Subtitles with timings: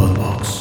[0.00, 0.60] Podbox.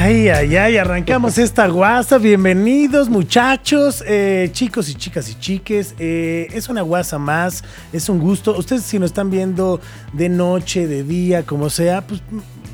[0.00, 2.18] Ay, ay, ay, arrancamos esta guasa.
[2.18, 5.94] Bienvenidos, muchachos, eh, chicos y chicas y chiques.
[5.98, 7.64] Eh, es una guasa más,
[7.94, 8.54] es un gusto.
[8.58, 9.80] Ustedes, si nos están viendo
[10.12, 12.20] de noche, de día, como sea, pues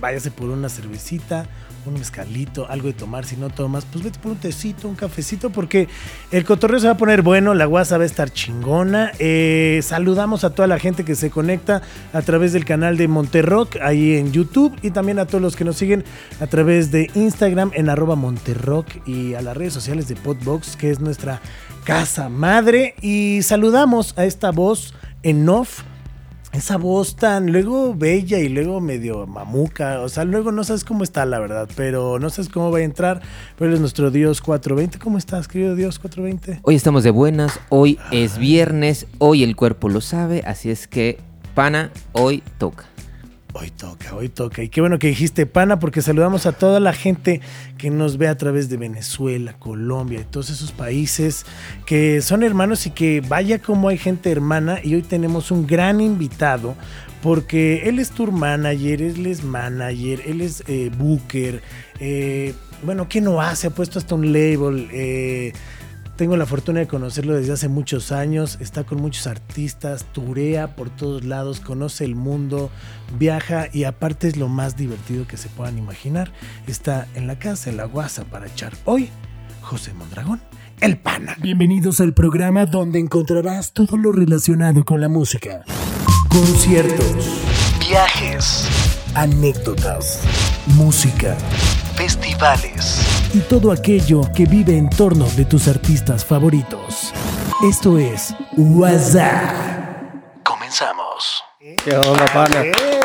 [0.00, 1.46] váyase por una cervecita,
[1.86, 3.24] un mezcalito, algo de tomar.
[3.24, 5.88] Si no tomas, pues vete por un tecito, un cafecito, porque
[6.30, 9.12] el cotorreo se va a poner bueno, la guasa va a estar chingona.
[9.18, 11.82] Eh, saludamos a toda la gente que se conecta
[12.12, 15.64] a través del canal de Monterrock ahí en YouTube y también a todos los que
[15.64, 16.04] nos siguen
[16.40, 20.90] a través de Instagram en arroba Monterrock y a las redes sociales de Podbox, que
[20.90, 21.40] es nuestra
[21.84, 22.94] casa madre.
[23.00, 25.82] Y saludamos a esta voz en off
[26.54, 31.02] esa voz tan luego bella y luego medio mamuca, o sea, luego no sabes cómo
[31.02, 33.20] está la verdad, pero no sabes cómo va a entrar,
[33.58, 34.98] pero es nuestro Dios 420.
[34.98, 36.60] ¿Cómo estás, querido Dios 420?
[36.62, 41.18] Hoy estamos de buenas, hoy es viernes, hoy el cuerpo lo sabe, así es que,
[41.54, 42.84] pana, hoy toca.
[43.56, 44.64] Hoy toca, hoy toca.
[44.64, 47.40] Y qué bueno que dijiste pana, porque saludamos a toda la gente
[47.78, 51.46] que nos ve a través de Venezuela, Colombia y todos esos países
[51.86, 54.80] que son hermanos y que vaya como hay gente hermana.
[54.82, 56.74] Y hoy tenemos un gran invitado,
[57.22, 61.62] porque él es tour manager, él es manager, él es eh, booker.
[62.00, 63.68] eh, bueno, ¿qué no hace?
[63.68, 64.88] Ha puesto hasta un label.
[64.92, 65.52] eh,
[66.16, 70.90] tengo la fortuna de conocerlo desde hace muchos años, está con muchos artistas, turea por
[70.90, 72.70] todos lados, conoce el mundo,
[73.18, 76.32] viaja y aparte es lo más divertido que se puedan imaginar.
[76.66, 78.72] Está en la casa, en la guasa para echar.
[78.84, 79.10] Hoy,
[79.62, 80.40] José Mondragón,
[80.80, 81.36] el pana.
[81.40, 85.64] Bienvenidos al programa donde encontrarás todo lo relacionado con la música.
[86.28, 87.42] Conciertos,
[87.88, 88.68] viajes,
[89.14, 90.20] anécdotas,
[90.76, 91.36] música,
[91.96, 97.12] festivales y todo aquello que vive en torno de tus artistas favoritos.
[97.68, 99.50] Esto es WhatsApp.
[100.44, 101.42] Comenzamos.
[101.58, 102.62] ¿Qué onda, pana?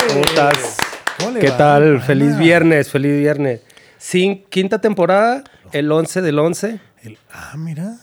[0.08, 0.78] ¿Cómo estás?
[1.18, 2.00] ¿Cómo le ¿Qué tal?
[2.02, 3.62] Feliz viernes, feliz viernes.
[3.98, 6.80] Sin, quinta temporada, el 11 del 11.
[7.02, 7.96] El- ah, mira.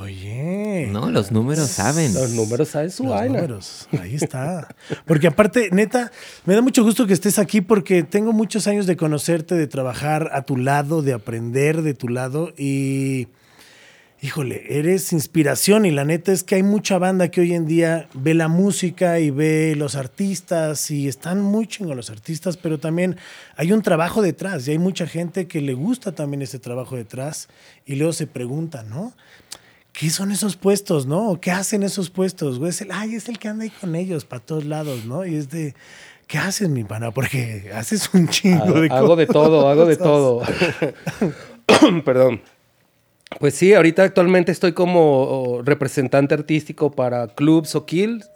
[0.00, 0.86] Oye.
[0.92, 2.14] No, los números saben.
[2.14, 3.34] Los números saben su Los vaina.
[3.36, 4.68] números, ahí está.
[5.06, 6.12] Porque aparte, neta,
[6.44, 10.30] me da mucho gusto que estés aquí porque tengo muchos años de conocerte, de trabajar
[10.32, 13.26] a tu lado, de aprender de tu lado y,
[14.22, 18.08] híjole, eres inspiración y la neta es que hay mucha banda que hoy en día
[18.14, 23.16] ve la música y ve los artistas y están muy chingos los artistas, pero también
[23.56, 27.48] hay un trabajo detrás y hay mucha gente que le gusta también ese trabajo detrás
[27.84, 29.12] y luego se pregunta, ¿no?
[29.98, 31.30] ¿Qué son esos puestos, no?
[31.30, 32.60] ¿O ¿Qué hacen esos puestos?
[32.60, 35.26] Güey, es el, ay, es el que anda ahí con ellos para todos lados, ¿no?
[35.26, 35.74] Y es de,
[36.28, 37.10] ¿qué haces, mi pana?
[37.10, 39.42] Porque haces un chingo Hago, de hago de cosas.
[39.42, 40.42] todo, hago de todo.
[42.04, 42.42] Perdón.
[43.40, 48.30] Pues sí, ahorita actualmente estoy como representante artístico para clubs o kills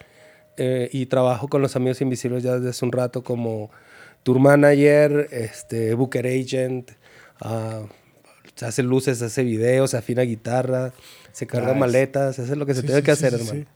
[0.57, 3.71] eh, y trabajo con los Amigos Invisibles ya desde hace un rato como
[4.25, 6.91] tour manager, este, booker agent,
[7.41, 7.83] ah,
[8.61, 10.93] hace luces, hace videos, afina guitarra,
[11.33, 13.67] se carga maletas, hace lo que se Sí, tiene sí, que sí, hacer, sí, hermano.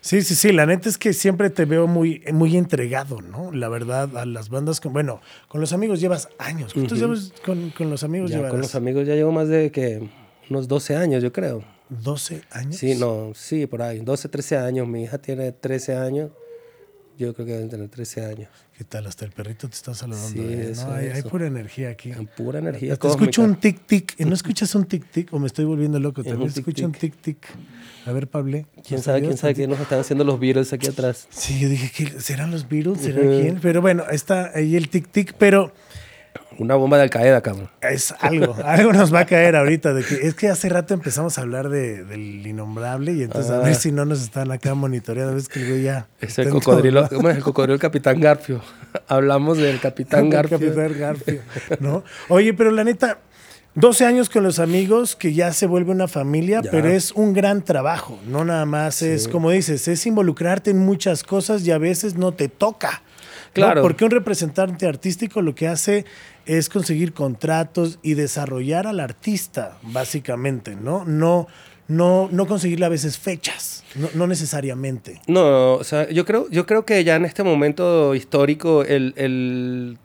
[0.00, 0.22] Sí.
[0.22, 0.52] sí, sí.
[0.52, 3.52] La neta es que siempre te veo muy, muy entregado, ¿no?
[3.52, 4.92] La verdad, a las bandas con.
[4.92, 6.74] Bueno, con los amigos llevas años.
[6.74, 8.30] ¿Cuántos llevas con, con los amigos?
[8.30, 10.08] Ya con los amigos ya llevo más de que
[10.50, 11.64] unos 12 años, yo creo.
[11.88, 12.76] 12 años.
[12.76, 14.00] Sí, no, sí, por ahí.
[14.00, 14.88] 12, 13 años.
[14.88, 16.30] Mi hija tiene 13 años.
[17.16, 18.48] Yo creo que deben tener 13 años.
[18.76, 19.06] ¿Qué tal?
[19.06, 20.28] Hasta el perrito te está saludando.
[20.30, 20.70] Sí, ¿eh?
[20.72, 22.10] eso, no, hay, hay pura energía aquí.
[22.10, 22.96] En pura energía.
[22.96, 24.18] Te escucho un tic-tic.
[24.26, 26.24] ¿No escuchas un tic-tic o me estoy volviendo loco?
[26.24, 27.36] También un escucho un tic-tic.
[28.06, 28.66] A ver, Pablo.
[28.86, 31.28] ¿Quién sabe, quién sabe qué nos están haciendo los virus aquí atrás?
[31.30, 33.00] Sí, yo dije, ¿qué, ¿serán los Beatles?
[33.00, 33.60] ¿Será quién?
[33.62, 35.72] Pero bueno, está ahí el tic-tic, pero
[36.58, 37.68] Una bomba de Al-Qaeda, cabrón.
[37.80, 38.54] es algo.
[38.64, 39.92] algo nos va a caer ahorita.
[39.94, 43.56] De que, es que hace rato empezamos a hablar de, del innombrable y entonces a
[43.56, 43.60] Ah.
[43.60, 45.34] ver si no nos están acá monitoreando.
[45.34, 46.06] Ves que ya.
[46.20, 48.60] Es el cocodrilo, ¿cómo es el cocodrilo Capitán Garfio?
[49.08, 50.30] Hablamos del Capitán.
[50.30, 50.58] Garfio.
[50.58, 51.40] Capitán Garfio,
[51.80, 52.04] ¿no?
[52.28, 53.18] Oye, pero la neta,
[53.74, 56.70] 12 años con los amigos, que ya se vuelve una familia, Ya.
[56.70, 58.18] pero es un gran trabajo.
[58.28, 62.32] No nada más es, como dices, es involucrarte en muchas cosas y a veces no
[62.32, 63.02] te toca.
[63.60, 63.66] ¿No?
[63.66, 63.82] Claro.
[63.82, 66.04] Porque un representante artístico lo que hace
[66.46, 71.04] es conseguir contratos y desarrollar al artista, básicamente, ¿no?
[71.04, 71.46] No,
[71.88, 75.20] no, no conseguirle a veces fechas, no, no necesariamente.
[75.26, 79.98] No, o sea, yo creo, yo creo que ya en este momento histórico el, el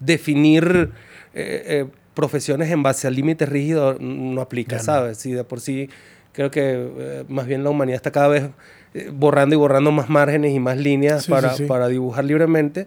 [0.00, 0.90] definir
[1.34, 4.82] eh, eh, profesiones en base al límite rígido no aplica, Ya.
[4.82, 5.18] ¿sabes?
[5.18, 5.88] Sí, de por sí
[6.32, 8.44] creo que eh, más bien la humanidad está cada vez
[8.94, 12.86] eh, borrando y borrando más márgenes y más líneas Sí, para, sí, para dibujar libremente.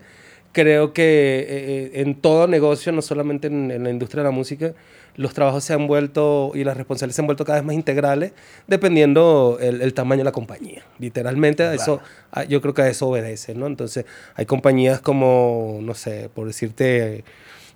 [0.53, 4.31] Creo que eh, eh, en todo negocio, no solamente en, en la industria de la
[4.31, 4.73] música,
[5.15, 8.31] los trabajos se han vuelto y las responsabilidades se han vuelto cada vez más integrales
[8.67, 10.83] dependiendo el, el tamaño de la compañía.
[10.99, 12.01] Literalmente a eso,
[12.31, 13.67] a- yo creo que a eso obedece, ¿no?
[13.67, 14.05] Entonces
[14.35, 17.23] hay compañías como, no sé, por decirte,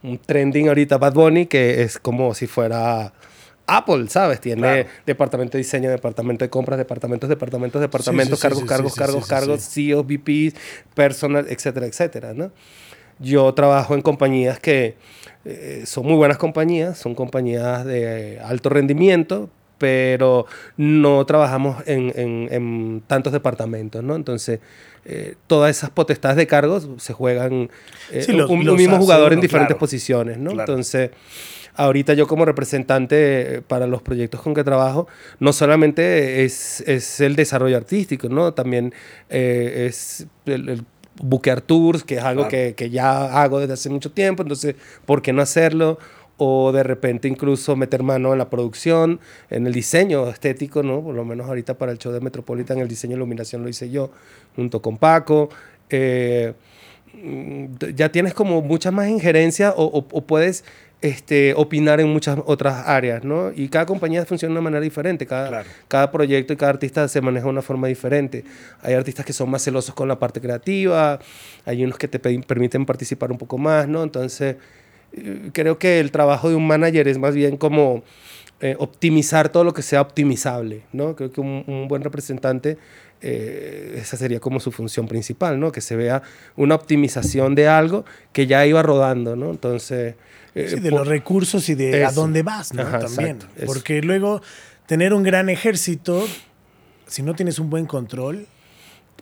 [0.03, 3.13] un trending ahorita Bad Bunny que es como si fuera...
[3.67, 4.41] Apple, ¿sabes?
[4.41, 4.89] Tiene Claro.
[5.05, 9.27] departamento de diseño, departamento de compras, departamentos, departamentos, departamentos, sí, cargos, sí, cargos, sí, cargos,
[9.27, 9.61] cargos.
[9.61, 10.55] CEOs, VPs,
[10.93, 12.51] personal, etcétera, etcétera, ¿no?
[13.19, 14.95] Yo trabajo en compañías que
[15.45, 19.49] eh, son muy buenas compañías, son compañías de alto rendimiento,
[19.81, 20.45] pero
[20.77, 24.15] no trabajamos en, en- en tantos departamentos, ¿no?
[24.15, 24.59] Entonces,
[25.05, 27.71] eh, todas esas potestades de cargos se juegan
[28.11, 29.79] eh, Sí, los- un, un los mismo hace jugador en uno, diferentes claro.
[29.79, 30.51] posiciones, ¿no?
[30.51, 30.71] Claro.
[30.71, 31.09] Entonces,
[31.73, 35.07] ahorita yo como representante eh, para los proyectos con que trabajo,
[35.39, 38.53] no solamente es, es el desarrollo artístico, ¿no?
[38.53, 38.93] También
[39.31, 40.83] eh, es el, el
[41.23, 42.49] buquear tours, que es algo Claro.
[42.51, 44.75] que, que ya hago desde hace mucho tiempo, entonces,
[45.05, 45.97] ¿por qué no hacerlo?
[46.43, 49.19] O de repente incluso meter mano en la producción,
[49.51, 51.01] en el diseño estético, ¿no?
[51.03, 53.91] Por lo menos ahorita para el show de Metropolitan, el diseño de iluminación lo hice
[53.91, 54.09] yo,
[54.55, 55.49] junto con Paco.
[55.91, 56.53] Eh,
[57.95, 60.63] ya tienes como mucha más injerencia o, o- o puedes
[61.01, 63.51] este, opinar en muchas otras áreas, ¿no?
[63.55, 65.69] Y cada compañía funciona de una manera diferente, cada, Claro.
[65.87, 68.43] cada proyecto y cada artista se maneja de una forma diferente.
[68.81, 71.19] Hay artistas que son más celosos con la parte creativa,
[71.65, 74.03] hay unos que te pe- permiten participar un poco más, ¿no?
[74.03, 74.57] Entonces,
[75.53, 78.03] creo que el trabajo de un manager es más bien como
[78.61, 81.15] eh, optimizar todo lo que sea optimizable, ¿no?
[81.15, 82.77] Creo que un, un buen representante,
[83.21, 85.71] eh, esa sería como su función principal, ¿no?
[85.71, 86.21] Que se vea
[86.55, 89.49] una optimización de algo que ya iba rodando, ¿no?
[89.51, 90.15] Entonces...
[90.55, 92.81] eh, Sí, de los recursos y de a dónde vas, ¿no?
[92.83, 93.37] Ajá, También.
[93.37, 93.65] exacto.
[93.65, 94.41] Porque luego
[94.85, 96.25] tener un gran ejército,
[97.07, 98.47] si no tienes un buen control,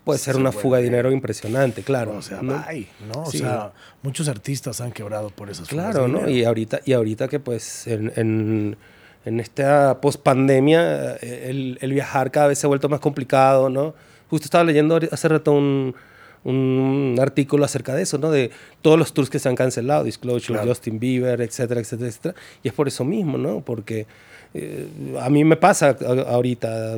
[0.09, 2.15] puede ser se una fuga de dinero impresionante, claro.
[2.17, 2.63] o sea, ¿no?
[2.67, 3.23] bye, ¿no?
[3.23, 3.39] O Sí.
[3.39, 3.71] sea,
[4.03, 6.17] muchos artistas han quebrado por esas fugas Claro, de ¿no?
[6.19, 6.31] dinero.
[6.37, 8.77] Y ahorita, y ahorita que pues en, en,
[9.25, 13.93] en esta pospandemia eh, el, el viajar cada vez se ha vuelto más complicado, ¿no?
[14.29, 15.95] Justo estaba leyendo hace rato un,
[16.43, 18.31] un artículo acerca de eso, ¿no?
[18.31, 18.51] De
[18.81, 20.69] todos los tours que se han cancelado, Disclosure, Claro.
[20.69, 22.35] Justin Bieber, etcétera, etcétera, etcétera.
[22.63, 23.61] Y es por eso mismo, ¿no?
[23.61, 24.05] Porque
[24.53, 24.87] eh,
[25.19, 25.97] a mí me pasa
[26.27, 26.97] ahorita,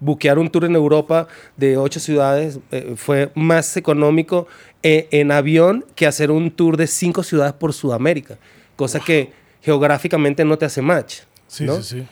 [0.00, 4.46] buquear un tour en Europa de ocho ciudades eh, fue más económico
[4.82, 8.38] eh, en avión que hacer un tour de cinco ciudades por Sudamérica,
[8.76, 9.32] cosa que
[9.62, 11.20] geográficamente no te hace match.
[11.48, 11.76] Sí, ¿no?
[11.76, 12.06] sí, sí.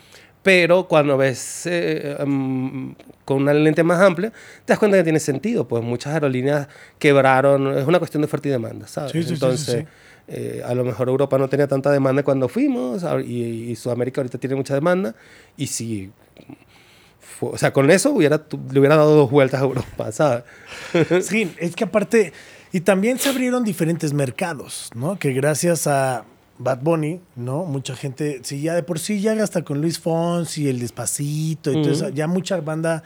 [0.45, 2.91] Pero cuando ves eh, mm,
[3.25, 5.67] con una lente más amplia, te das cuenta que tiene sentido.
[5.67, 6.67] Pues muchas aerolíneas
[6.99, 7.75] quebraron.
[7.75, 9.11] Es una cuestión de oferta y demanda, ¿sabes?
[9.11, 9.85] Sí, sí, Entonces,
[10.27, 14.37] eh, a lo mejor Europa no tenía tanta demanda cuando fuimos y, y Sudamérica ahorita
[14.37, 15.15] tiene mucha demanda.
[15.57, 16.11] Y si...
[17.39, 20.43] fue- o sea, con eso hubiera, le hubiera dado dos vueltas a Europa, ¿sabes?
[21.27, 22.33] Sí, es que aparte,
[22.71, 25.17] y también se abrieron diferentes mercados, ¿no?
[25.17, 26.23] Que gracias a
[26.57, 27.65] Bad Bunny, ¿no?
[27.65, 31.71] Mucha gente, si ya de por sí ya hasta con Luis Fonsi y el Despacito
[31.71, 33.03] y todo eso, ya mucha banda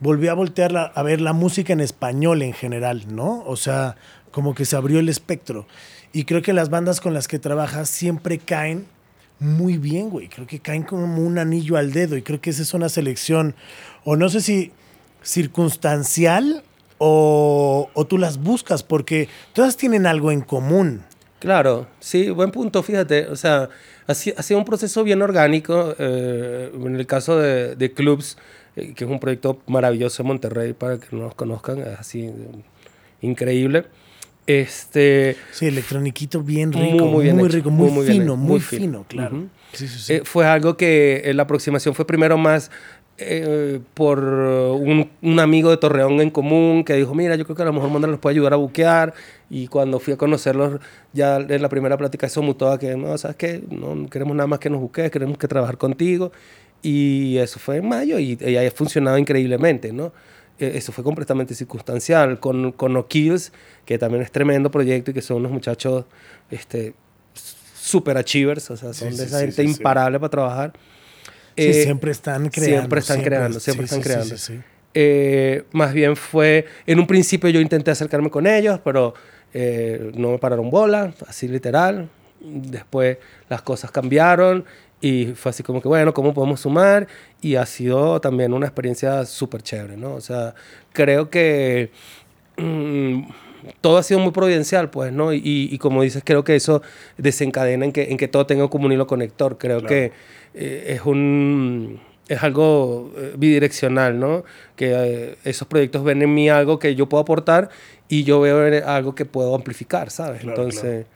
[0.00, 3.42] volvió a voltear la- a ver la música en español en general, ¿no?
[3.46, 3.96] O sea,
[4.32, 5.66] como que se abrió el espectro.
[6.12, 8.86] Y creo que las bandas con las que trabajas siempre caen
[9.40, 10.28] muy bien, güey.
[10.28, 13.54] Creo que caen como un anillo al dedo y creo que esa es una selección,
[14.04, 14.72] o no sé si
[15.22, 16.62] circunstancial
[16.98, 21.02] o, o tú las buscas, porque todas tienen algo en común.
[21.38, 23.26] Claro, sí, buen punto, fíjate.
[23.28, 23.68] O sea,
[24.08, 25.94] ha, si- ha sido un proceso bien orgánico.
[25.98, 28.36] eh, en el caso de, de Clubs,
[28.74, 32.28] eh, que es un proyecto maravilloso en Monterrey, para que no nos conozcan, es así
[33.20, 33.86] increíble.
[34.48, 38.18] Este, Sí, electroniquito bien Muy, rico, muy muy, bien hecho, rico, muy, muy, muy bien
[38.22, 39.04] fino, muy, muy fino, fino.
[39.06, 39.36] claro.
[39.36, 39.48] Ujú.
[39.74, 40.12] Sí, sí, sí.
[40.14, 42.70] eh, fue algo que eh, la aproximación fue primero más
[43.18, 47.62] eh, por un, un amigo de Torreón en común que dijo, mira, yo creo que
[47.62, 49.12] a lo mejor Mondra los puede ayudar a buquear.
[49.50, 50.80] Y cuando fui a conocerlos,
[51.12, 53.62] ya en la primera plática eso mutó a que, no, ¿sabes qué?
[53.70, 56.32] No queremos nada más que nos buquees, queremos que trabajar contigo.
[56.80, 60.12] Y eso fue en mayo y, y ha funcionado increíblemente, ¿no?
[60.58, 62.40] Eso fue completamente circunstancial.
[62.40, 63.52] Con, con O'Kills,
[63.84, 66.04] que también es tremendo proyecto y que son unos muchachos
[66.50, 66.94] este,
[67.88, 70.72] super achievers, o sea, son Sí, de esa sí, gente sí, imparable para trabajar.
[71.56, 72.80] Eh, siempre están creando.
[72.80, 74.34] siempre están creando, siempre están creando.
[74.94, 79.14] Eh, más bien fue, en un principio yo intenté acercarme con ellos, pero
[79.52, 82.08] eh, no me pararon bola, así literal.
[82.40, 84.64] Después las cosas cambiaron
[85.00, 87.06] y fue así como que, bueno, ¿cómo podemos sumar?
[87.40, 90.14] Y ha sido también una experiencia súper chévere, ¿no?
[90.14, 90.54] O sea,
[90.92, 91.90] creo que
[92.56, 93.22] mm,
[93.80, 95.32] todo ha sido muy providencial, pues, ¿no?
[95.32, 96.82] Y, y como dices, creo que eso
[97.16, 99.56] desencadena en que, en que todo tenga como un hilo conector.
[99.58, 99.88] Creo Claro.
[99.88, 100.12] que
[100.54, 104.44] eh, es un es algo eh, bidireccional, ¿no?
[104.76, 107.70] Que eh, esos proyectos ven en mí algo que yo puedo aportar
[108.08, 110.42] y yo veo algo que puedo amplificar, ¿sabes?
[110.42, 111.06] Claro, Entonces,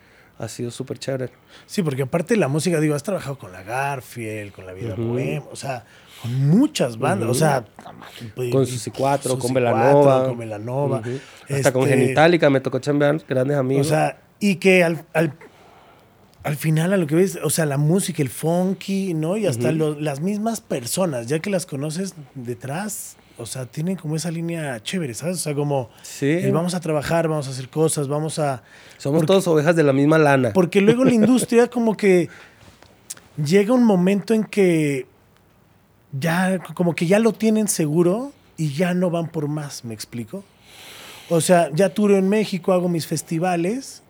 [0.43, 1.31] ha sido súper chévere.
[1.67, 4.95] Sí, porque aparte de la música, digo, has trabajado con la Garfield, con la Vida
[4.97, 5.85] Bohemia, o sea,
[6.21, 7.65] con muchas bandas, o sea,
[8.51, 10.03] Con Susi 4, con Velanova.
[10.03, 11.03] 4, con Velanova.
[11.51, 13.87] Hasta con este, Genitalica me tocó chambear grandes amigos.
[13.87, 15.33] O sea, y que al, al,
[16.43, 19.37] al final a lo que ves, o sea, la música, el funky, ¿no?
[19.37, 24.15] Y hasta lo- las mismas personas, ya que las conoces detrás, o sea, tienen como
[24.17, 25.37] esa línea chévere, ¿sabes?
[25.37, 26.39] O sea, como Sí.
[26.51, 28.63] vamos a trabajar, vamos a hacer cosas, vamos a...
[28.99, 30.53] Somos porque- todos ovejas de la misma lana.
[30.53, 32.29] Porque luego la industria como que
[33.43, 35.07] llega un momento en que
[36.19, 40.45] ya, como que ya lo tienen seguro y ya no van por más, ¿me explico?
[41.31, 44.03] O sea, ya turo en México, hago mis festivales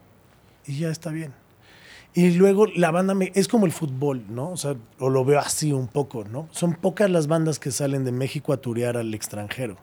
[0.67, 1.33] y ya está bien.
[2.14, 4.50] Y luego la banda me, es como el fútbol, ¿no?
[4.50, 6.47] O sea, o lo veo así un poco, ¿no?
[6.52, 9.76] Son pocas las bandas que salen de México a turear al extranjero,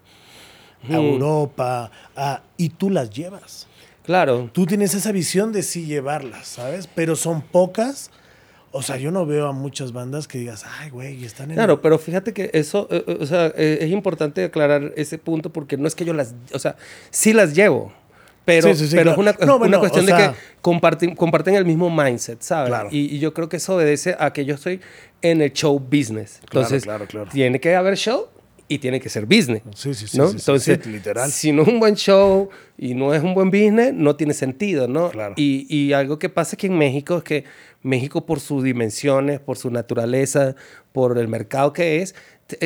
[0.88, 0.96] a Mm.
[0.96, 3.68] Europa, a- y tú las llevas
[4.04, 4.50] Claro.
[4.54, 6.88] tú tienes esa visión de sí llevarlas, ¿sabes?
[6.88, 8.12] Pero son pocas.
[8.72, 11.56] O sea, yo no veo a muchas bandas que digas, ay, güey, están en.
[11.56, 15.52] Claro, pero fíjate que eso, eh, eh, o sea, eh, es importante aclarar ese punto
[15.52, 16.76] porque no es que yo las, o sea,
[17.10, 17.92] sí las llevo,
[18.50, 19.32] pero, Sí, sí, sí, pero claro.
[19.32, 22.70] es una, No, una bueno, cuestión o de que comparten, comparten el mismo mindset, ¿sabes?
[22.70, 22.90] Claro.
[22.92, 24.80] Y, y yo creo que eso obedece a que yo estoy
[25.22, 26.40] en el show business.
[26.44, 28.28] Entonces, claro, tiene que haber show
[28.68, 29.64] y tiene que ser business.
[29.76, 30.28] Sí, sí, sí, ¿no?
[30.28, 31.32] sí, sí, Entonces, sí, literal.
[31.32, 34.88] si no es un buen show y no es un buen business, no tiene sentido,
[34.88, 35.10] ¿no?
[35.10, 35.34] Claro.
[35.38, 37.44] Y, y algo que pasa aquí en México es que
[37.82, 40.56] México por sus dimensiones, por su naturaleza,
[40.92, 42.14] por el mercado que es,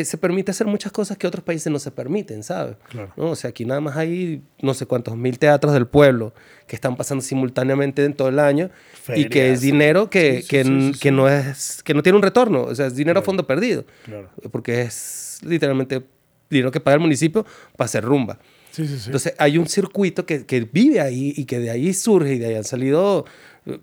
[0.03, 2.75] se permite hacer muchas cosas que otros países no se permiten, ¿sabes?
[2.89, 3.11] Claro.
[3.17, 3.31] ¿No?
[3.31, 6.33] O sea, aquí nada más hay no sé cuántos mil teatros del pueblo
[6.67, 8.69] que están pasando simultáneamente en todo el año
[9.15, 9.53] y que Ferias.
[9.55, 12.63] es dinero que, Sí, sí, que, sí, que no es que no tiene un retorno,
[12.63, 14.29] o sea, es dinero a fondo perdido, Claro.
[14.51, 16.03] porque es literalmente
[16.49, 18.39] dinero que paga el municipio para hacer rumba.
[18.71, 19.03] Sí, sí, sí.
[19.07, 22.47] Entonces hay un circuito que, que vive ahí y que de ahí surge y de
[22.47, 23.29] ahí han salido eh,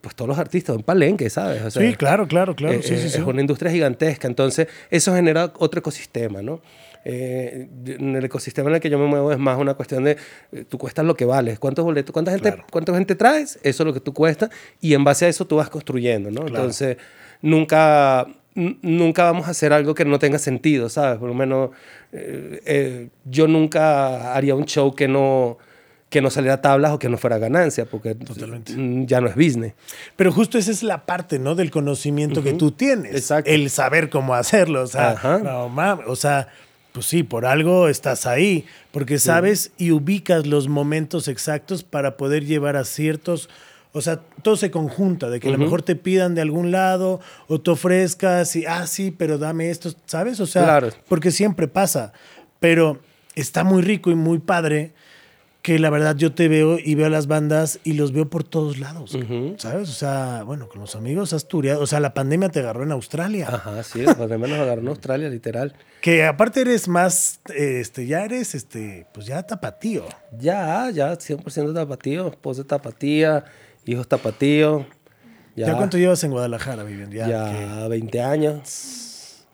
[0.01, 1.63] pues todos los artistas, un palenque, ¿sabes?
[1.63, 2.75] O sea, sí, claro, claro, claro.
[2.75, 3.19] eh, sí, sí, eh, sí.
[3.19, 6.61] Es una industria gigantesca, entonces eso genera otro ecosistema, ¿no?
[7.03, 10.19] Eh, en el ecosistema en el que yo me muevo es más una cuestión de
[10.53, 12.67] eh, tú cuestas lo que vales, cuántos boletos, cuánta gente, Claro.
[12.71, 14.51] cuánta gente traes, eso es lo que tú cuestas
[14.83, 16.43] y en base a eso tú vas construyendo, ¿no?
[16.43, 16.57] Claro.
[16.57, 16.99] Entonces
[17.41, 21.19] nunca nunca vamos a hacer algo que no tenga sentido, ¿sabes?
[21.19, 21.71] Por lo menos
[22.13, 25.57] eh, eh, yo nunca haría un show que no
[26.11, 28.73] que no saliera tablas o que no fuera ganancia, porque Totalmente.
[28.77, 29.73] mm, ya no es business.
[30.17, 31.55] Pero justo esa es la parte, ¿no?
[31.55, 33.15] Del conocimiento que tú tienes.
[33.15, 33.49] Exacto.
[33.51, 34.83] El saber cómo hacerlo.
[34.83, 36.07] O sea, no mames.
[36.09, 36.49] O sea,
[36.93, 38.67] pues sí, por algo estás ahí.
[38.91, 43.49] Porque sabes y ubicas los momentos exactos para poder llevar a ciertos.
[43.93, 47.21] O sea, todo se conjunta, de que a lo mejor te pidan de algún lado
[47.49, 50.39] o te ofrezcas y, ah, sí, pero dame esto, ¿sabes?
[50.41, 50.89] O sea, Claro.
[51.09, 52.13] porque siempre pasa.
[52.61, 52.99] Pero
[53.37, 54.93] está muy rico y muy padre
[55.63, 58.45] que la verdad yo te veo y veo a las bandas y los veo por
[58.45, 59.17] todos lados,
[59.59, 59.91] ¿sabes?
[59.91, 62.93] O sea, bueno, con los amigos has tureado, o sea, la pandemia te agarró en
[62.93, 65.75] Australia, Ajá, sí, la pandemia nos agarró en Australia, literal.
[66.01, 70.05] que aparte eres más, este, ya eres, este, pues ya tapatío.
[70.39, 73.45] Ya, ya, 100% tapatío, esposa tapatía,
[73.85, 74.87] hijos tapatío.
[75.57, 77.15] ¿Ya, Ya, cuánto llevas en Guadalajara viviendo?
[77.17, 79.10] Ya, Ya, que- 20 años.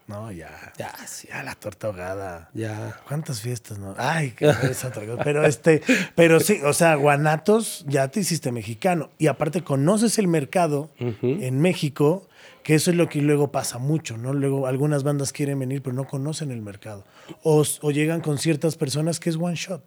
[0.07, 2.51] No, ya, Ya, sí, ya la torta ahogada.
[2.55, 2.97] ya.
[3.09, 3.95] ¿Cuántas fiestas, no?
[3.99, 5.25] Ay, qué es otra cosa.
[5.25, 5.83] Pero este,
[6.15, 9.11] pero sí, o sea, Guanatos ya te hiciste mexicano.
[9.19, 10.91] Y aparte conoces el mercado
[11.23, 12.29] en México,
[12.63, 14.33] que eso es lo que luego pasa mucho, ¿no?
[14.33, 17.05] Luego algunas bandas quieren venir, pero no conocen el mercado.
[17.43, 19.83] O, o llegan con ciertas personas que es one shot.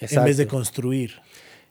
[0.00, 0.56] En vez de Exacto.
[0.56, 1.20] construir.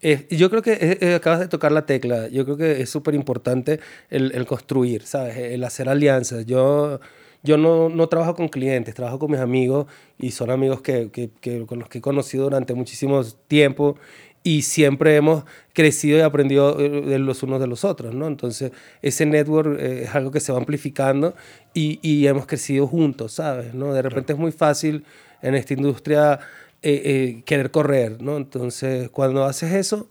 [0.01, 2.27] Eh, yo creo que eh, eh, acabas de tocar la tecla.
[2.29, 3.79] Yo creo que es súper importante
[4.09, 5.37] el, el construir, ¿sabes?
[5.37, 6.45] El hacer alianzas.
[6.45, 6.99] Yo,
[7.43, 9.87] yo no, no trabajo con clientes, trabajo con mis amigos
[10.19, 13.97] y son amigos que, que- que- con los que he conocido durante muchísimo tiempo
[14.43, 15.43] y siempre hemos
[15.73, 18.25] crecido y aprendido eh, de los unos de los otros, ¿no?
[18.27, 18.71] Entonces,
[19.03, 21.35] ese network eh, es algo que se va amplificando
[21.73, 23.73] y, y hemos crecido juntos, ¿sabes?
[23.75, 23.93] ¿no?
[23.93, 25.05] De repente es muy fácil
[25.43, 26.39] en esta industria
[26.81, 27.01] eh,
[27.37, 28.37] eh, querer correr, ¿no?
[28.37, 30.07] Entonces, cuando haces eso,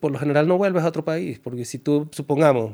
[0.00, 2.72] por lo general no vuelves a otro país, porque si tú, supongamos,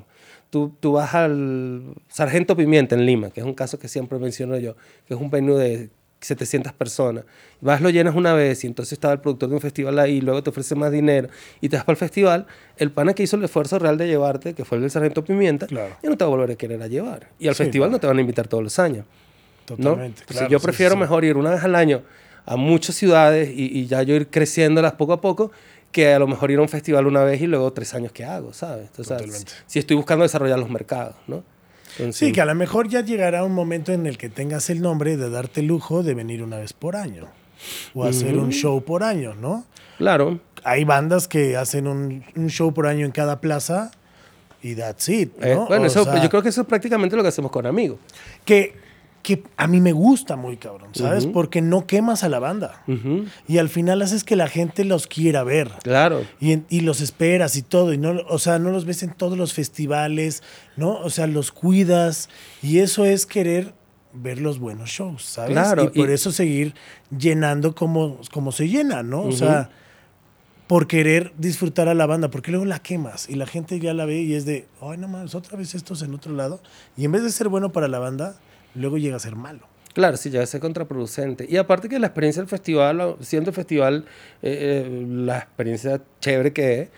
[0.50, 4.56] tú, tú vas al Sargento Pimienta en Lima, que es un caso que siempre menciono
[4.58, 4.74] yo,
[5.06, 7.24] que es un venue de 700 personas,
[7.60, 10.20] vas, lo llenas una vez y entonces estaba el productor de un festival ahí, y
[10.22, 11.28] luego te ofrece más dinero
[11.60, 12.46] y te vas para el festival,
[12.78, 15.66] el pana que hizo el esfuerzo real de llevarte, que fue el del Sargento Pimienta,
[15.66, 15.96] Claro.
[16.02, 17.28] ya no te va a volver a querer a llevar.
[17.38, 17.96] Y al Sí, festival claro.
[17.96, 19.04] no te van a invitar todos los años.
[19.68, 19.76] ¿no?
[19.76, 20.20] Totalmente.
[20.20, 21.00] Entonces, claro, yo sí, prefiero sí.
[21.00, 22.02] mejor ir una vez al año
[22.46, 25.50] a muchas ciudades y, y ya yo ir creciéndolas poco a poco
[25.94, 28.24] que a lo mejor ir a un festival una vez y luego tres años que
[28.24, 28.88] hago, ¿sabes?
[28.88, 29.50] Entonces, Totalmente.
[29.52, 31.44] si, si estoy buscando desarrollar los mercados, ¿no?
[31.92, 34.82] Entonces, Sí, que a lo mejor ya llegará un momento en el que tengas el
[34.82, 37.28] nombre de darte el lujo de venir una vez por año.
[37.94, 39.64] O hacer un show por año, ¿no?
[39.98, 43.92] Claro, hay bandas que hacen un, un show por año en cada plaza
[44.62, 45.30] y that's it.
[45.40, 45.66] Eh, ¿no?
[45.66, 47.98] bueno, O eso, sea, yo creo que eso es prácticamente lo que hacemos con amigos.
[48.44, 48.74] que,
[49.24, 51.26] que, a mí me gusta muy cabrón, ¿sabes?
[51.26, 52.84] Porque no quemas a la banda.
[53.48, 55.72] Y al final haces que la gente los quiera ver.
[55.82, 56.22] Claro.
[56.40, 59.36] Y, y los esperas y todo, y no, o sea, no los ves en todos
[59.36, 60.42] los festivales,
[60.76, 60.92] ¿no?
[61.00, 62.28] O sea, los cuidas
[62.62, 63.74] y eso es querer
[64.12, 65.50] ver los buenos shows, ¿sabes?
[65.52, 66.74] Claro, y por y- eso seguir
[67.10, 69.22] llenando como, como se llena, ¿no?
[69.22, 69.70] O sea,
[70.66, 74.04] por querer disfrutar a la banda, porque luego la quemas y la gente ya la
[74.04, 76.60] ve y es de, ay, no mames, otra vez estos en otro lado.
[76.96, 78.36] Y en vez de ser bueno para la banda,
[78.74, 79.60] luego llega a ser malo.
[79.92, 81.46] Claro, sí, ya a ser contraproducente.
[81.48, 84.04] Y aparte que la experiencia del festival, siendo el festival
[84.42, 86.88] eh, eh, la experiencia chévere que es,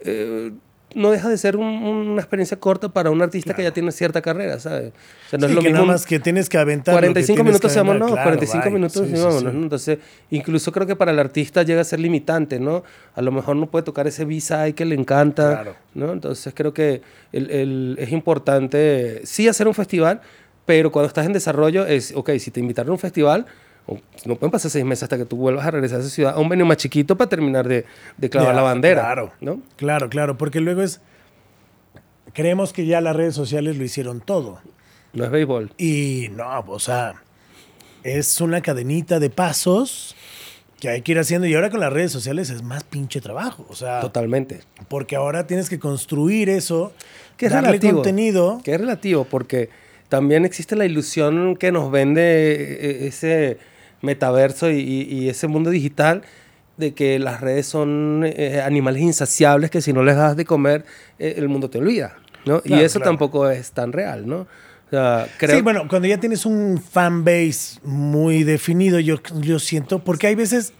[0.00, 0.52] eh,
[0.94, 4.22] no deja de ser un- una experiencia corta para un artista que ya tiene cierta
[4.22, 4.92] carrera, ¿sabes?
[5.26, 5.82] O sea, no Sí, es lo que mismo.
[5.82, 6.94] nada más que tienes que aventar.
[6.94, 8.72] lo que 45 tienes minutos que se vámonos, aventar, claro, 45 bye.
[8.72, 9.44] minutos Sí, vámonos, sí.
[9.44, 9.62] ¿no?
[9.64, 9.98] Entonces,
[10.30, 12.82] incluso creo que para el artista llega a ser limitante, ¿no?
[13.14, 15.76] A lo mejor no puede tocar ese B-side que le encanta, Claro.
[15.94, 16.12] ¿no?
[16.12, 17.02] Entonces creo que
[17.32, 20.22] el- el- es importante, sí, hacer un festival,
[20.66, 23.46] pero cuando estás en desarrollo es, ok, si te invitaron a un festival,
[24.24, 26.38] no pueden pasar seis meses hasta que tú vuelvas a regresar a esa ciudad, a
[26.40, 27.84] un venue más chiquito para terminar de,
[28.16, 29.62] de clavar la bandera, Claro, ¿no?
[29.76, 31.00] Claro, claro, porque luego es.
[32.32, 34.60] Creemos que ya las redes sociales lo hicieron todo.
[35.12, 35.70] No es béisbol.
[35.78, 37.22] Y no, o sea,
[38.02, 40.14] es una cadenita de pasos
[40.80, 41.46] que hay que ir haciendo.
[41.46, 43.64] Y ahora con las redes sociales es más pinche trabajo.
[43.70, 44.60] O sea, Totalmente.
[44.88, 46.92] porque ahora tienes que construir eso,
[47.38, 47.94] Que es darle relativo.
[47.94, 48.60] contenido.
[48.62, 49.70] Que es relativo, porque
[50.08, 53.58] también existe la ilusión que nos vende eh, ese
[54.02, 56.22] metaverso y, y- ese mundo digital
[56.76, 60.84] de que las redes son eh, animales insaciables que si no les das de comer,
[61.18, 62.16] eh, el mundo te olvida.
[62.44, 62.62] ¿no?
[62.64, 63.10] y eso claro.
[63.10, 64.40] tampoco es tan real, ¿no?
[64.86, 69.58] O sea, creo Sí, bueno, cuando ya tienes un fan base muy definido, yo, yo
[69.58, 70.72] siento, porque hay veces,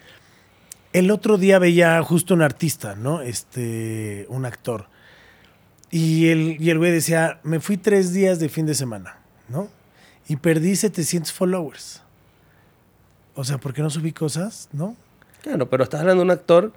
[0.92, 3.20] el otro día veía justo un artista, ¿no?
[3.20, 4.86] Este, un actor.
[5.90, 9.68] Y el, y el güey decía, me fui tres días de fin de semana, ¿no?
[10.28, 12.02] Y perdí 700 followers.
[13.34, 14.96] O sea, ¿por qué no subí cosas, no?
[15.42, 16.72] Claro, pero estás hablando de un actor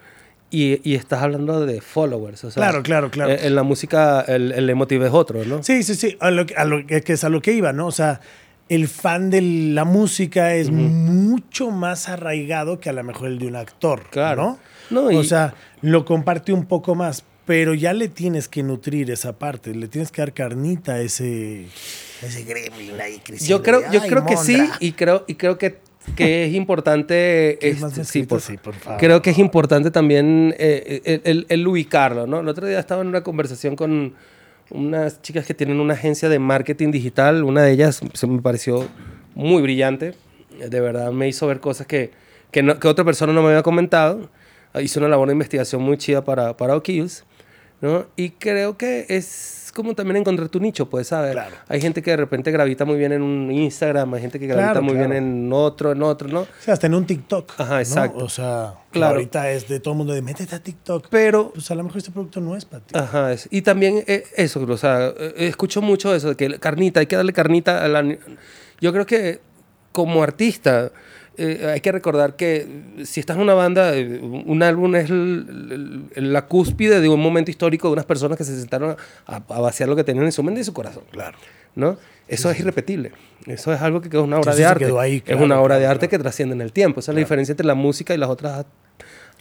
[0.52, 2.44] y, y estás hablando de followers.
[2.44, 3.32] O sea, Claro, claro, claro.
[3.32, 5.64] eh, En la música el, el emotive es otro, ¿no?
[5.64, 7.74] Sí, sí, sí, a lo, que- a lo que que es a lo que iba,
[7.74, 7.88] ¿no?
[7.88, 8.20] O sea,
[8.68, 13.48] el fan de la música es mucho más arraigado que a lo mejor el de
[13.48, 14.60] un actor, Claro.
[14.92, 15.04] ¿no?
[15.04, 19.10] No, y- O sea, lo comparte un poco más, pero ya le tienes que nutrir
[19.10, 21.66] esa parte, le tienes que dar carnita a ese,
[22.22, 23.58] ese gremlin ahí creciendo.
[23.58, 24.78] Yo creo, yo "Ay, creo que sí Mondra".
[24.80, 25.78] y creo, y creo que,
[26.16, 27.58] que es importante...
[27.60, 29.00] ¿Quieres más este, sí, por, Sí, por favor.
[29.00, 32.42] Creo que es importante también eh, el, el- el ubicarlo, ¿no?
[32.42, 34.14] El otro día estaba en una conversación con
[34.70, 37.44] unas chicas que tienen una agencia de marketing digital.
[37.44, 38.88] Una de ellas se me pareció
[39.34, 40.14] muy brillante.
[40.70, 42.12] De verdad me hizo ver cosas que,
[42.52, 44.30] que, no- que otra persona no me había comentado.
[44.80, 47.26] Hizo una labor de investigación muy chida para, para O'Keefe's,
[47.82, 48.06] ¿no?
[48.16, 51.32] Y creo que es como también encontrar tu nicho, pues, ¿sabes?
[51.32, 51.56] Claro.
[51.68, 54.72] Hay gente que de repente gravita muy bien en un Instagram, hay gente que gravita
[54.72, 55.10] Claro, muy claro.
[55.12, 56.42] bien en otro, en otro, ¿no?
[56.42, 57.54] O sea, hasta en un TikTok.
[57.58, 57.80] Ajá, ¿no?
[57.80, 58.26] exacto.
[58.26, 59.14] O sea, Claro.
[59.16, 61.08] ahorita es de todo el mundo de métete a TikTok.
[61.12, 62.98] Pero Pues a lo mejor este producto no es para ti.
[62.98, 67.00] Ajá, es- y también eh, eso, o sea, eh, escucho mucho eso, de que carnita,
[67.00, 68.04] hay que darle carnita a la...
[68.82, 69.40] Yo creo que
[69.92, 70.92] como artista
[71.40, 72.68] eh, hay que recordar que
[73.06, 77.20] si estás en una banda, eh, un álbum es el- el- la cúspide de un
[77.22, 80.32] momento histórico de unas personas que se sentaron a, a vaciar lo que tenían en
[80.32, 81.38] su mente y su corazón, Claro.
[81.76, 81.98] ¿no?
[82.28, 83.12] Eso es irrepetible.
[83.48, 84.86] Eso es algo que es una obra de arte.
[84.86, 87.00] quedó ahí, es una obra de claro, arte que trasciende en el tiempo.
[87.00, 88.66] Esa es la diferencia entre la música y las otras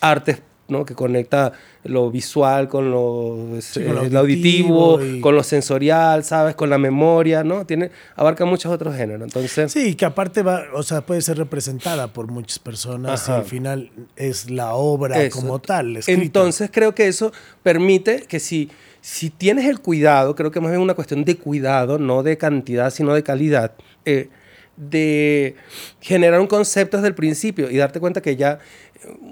[0.00, 0.84] artes, ¿no?
[0.84, 1.52] Que conecta
[1.84, 6.54] lo visual con lo, Sí, con lo lo auditivo, y- con lo sensorial, ¿sabes?
[6.54, 7.64] Con la memoria, ¿no?
[7.66, 9.22] Tiene, abarca muchos otros géneros.
[9.22, 13.44] Entonces, Sí, que aparte va, o sea, puede ser representada por muchas personas y al
[13.44, 15.40] final es la obra Eso.
[15.40, 15.96] como tal.
[15.96, 16.20] escrita.
[16.22, 20.82] Entonces creo que eso permite que si, si tienes el cuidado, creo que más bien
[20.82, 23.72] una cuestión de cuidado, no de cantidad, sino de calidad,
[24.04, 24.28] eh,
[24.76, 25.56] de
[26.00, 28.60] generar un concepto desde el principio y darte cuenta que ya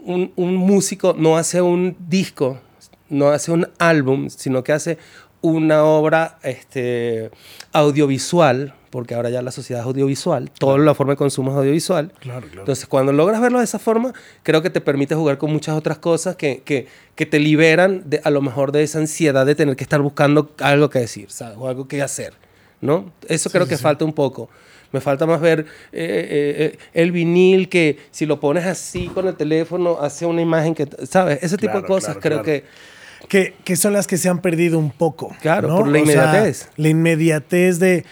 [0.04, 2.58] un, un músico no hace un disco,
[3.08, 4.98] no hace un álbum, sino que hace
[5.42, 7.30] una obra este,
[7.72, 12.12] audiovisual, porque ahora ya la sociedad es audiovisual, toda la forma de consumo es audiovisual.
[12.18, 12.60] Claro, claro.
[12.60, 14.12] Entonces, cuando logras verlo de esa forma,
[14.42, 18.20] creo que te permite jugar con muchas otras cosas que, que, que te liberan de,
[18.24, 21.56] a lo mejor de esa ansiedad de tener que estar buscando algo que decir, ¿sabes?
[21.58, 22.34] O algo que hacer,
[22.80, 23.12] ¿no?
[23.28, 24.48] Eso creo que falta un poco.
[24.96, 29.28] Me falta más ver eh, eh, eh, el vinil que si lo pones así con
[29.28, 31.38] el teléfono hace una imagen que, ¿sabes?
[31.42, 32.64] Ese tipo de cosas claro, creo claro.
[33.20, 33.28] que...
[33.28, 35.36] que, que son las que se han perdido un poco.
[35.42, 35.76] Claro, ¿no?
[35.76, 36.70] por la O sea, inmediatez.
[36.78, 38.06] la inmediatez de,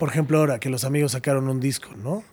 [0.00, 2.24] por ejemplo, ahora que los amigos sacaron un disco, ¿no?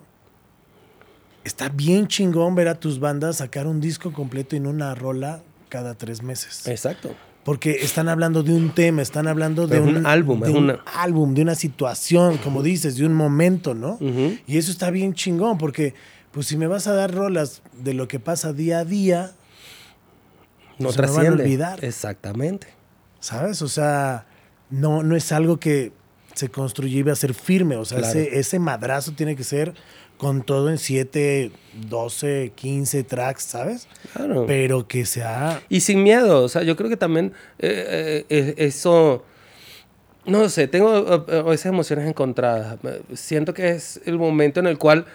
[1.43, 5.93] Está bien chingón ver a tus bandas sacar un disco completo no una rola cada
[5.93, 6.67] tres meses.
[6.67, 7.13] Exacto.
[7.44, 10.64] Porque están hablando de un tema, están hablando de Es un álbum, de es un
[10.66, 13.98] una- álbum, de una situación, como dices, de un momento, ¿no?
[14.48, 15.94] Y eso está bien chingón, porque
[16.32, 19.32] pues si me vas a dar rolas de lo que pasa día a día,
[20.80, 21.84] No se me van a olvidar.
[21.84, 22.68] Exactamente.
[23.20, 23.62] ¿sabes?
[23.62, 24.26] O sea,
[24.72, 25.92] no, no es algo que
[26.34, 28.18] se construye y va a ser firme, o sea, Claro.
[28.20, 29.74] ese, ese madrazo tiene que ser
[30.22, 31.50] con todo en 7,
[31.90, 33.88] 12, 15 tracks, ¿sabes?
[34.14, 34.46] Claro.
[34.46, 35.64] Pero que sea...
[35.68, 39.26] Y sin miedo, o sea, yo creo que también eh, eh, eh, eso,
[40.28, 42.78] no sé, tengo eh, a veces emociones encontradas.
[42.84, 45.08] Eh, Siento que es el momento en el cual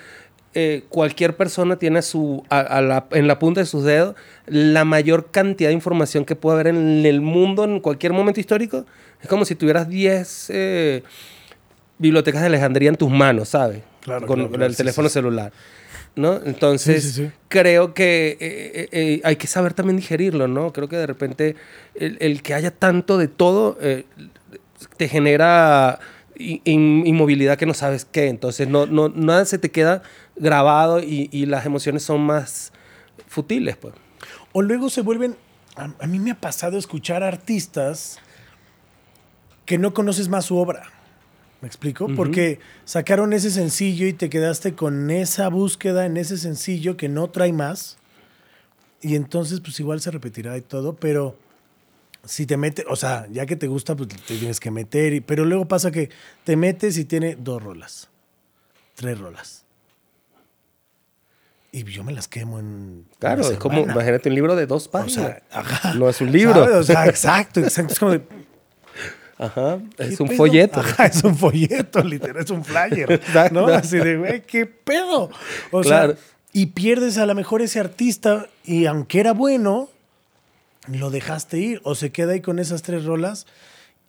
[0.54, 4.16] eh, cualquier persona tiene su, a- a la- en la punta de sus dedos
[4.46, 8.84] la mayor cantidad de información que puede haber en el mundo en cualquier momento histórico.
[9.22, 11.04] Es como si tuvieras 10 eh,
[11.96, 13.82] bibliotecas de Alejandría en tus manos, ¿sabes?
[14.06, 15.52] Claro, Con, claro, con claro, el sí, teléfono sí, celular.
[16.14, 16.40] ¿no?
[16.44, 17.30] Entonces, Sí, sí, sí.
[17.48, 20.72] creo que eh, eh, eh, hay que saber también digerirlo, ¿no?
[20.72, 21.56] Creo que de repente
[21.94, 24.04] el, el que haya tanto de todo eh,
[24.96, 25.98] te genera
[26.38, 28.28] in- in- inmovilidad que no sabes qué.
[28.28, 30.02] Entonces, no, no, nada se te queda
[30.36, 32.72] grabado y, y las emociones son más
[33.28, 33.92] futiles, pues.
[34.52, 35.36] O luego se vuelven...
[35.76, 38.18] A, a mí me ha pasado escuchar artistas
[39.66, 40.84] que no conoces más su obra.
[41.66, 42.06] ¿Me explico?
[42.14, 47.28] Porque sacaron ese sencillo y te quedaste con esa búsqueda en ese sencillo que no
[47.28, 47.96] trae más.
[49.02, 51.36] Y entonces, pues igual se repetirá y todo, pero
[52.24, 55.12] si te metes, o sea, ya que te gusta, pues te tienes que meter.
[55.14, 56.08] y- pero luego pasa que
[56.44, 58.10] te metes y tiene dos rolas,
[58.94, 59.64] tres rolas.
[61.72, 63.06] Y yo me las quemo en.
[63.18, 65.14] Claro, es como, imagínate un libro de dos O páginas.
[65.14, 65.94] sea, ajá.
[65.94, 66.54] No es un libro.
[66.64, 66.76] ¿Sabes?
[66.76, 67.92] O sea, exacto, exacto.
[67.92, 68.22] Es como de,
[69.38, 70.38] Ajá, es ¿qué un pedo?
[70.38, 70.80] folleto.
[70.80, 73.20] Ajá, es un folleto, literal, es un flyer.
[73.52, 73.66] ¿No?
[73.66, 75.30] Así de, güey, ¿qué pedo?
[75.70, 76.14] O Claro.
[76.14, 76.22] sea,
[76.52, 79.90] y pierdes a lo mejor ese artista y aunque era bueno,
[80.88, 83.46] lo dejaste ir o se queda ahí con esas tres rolas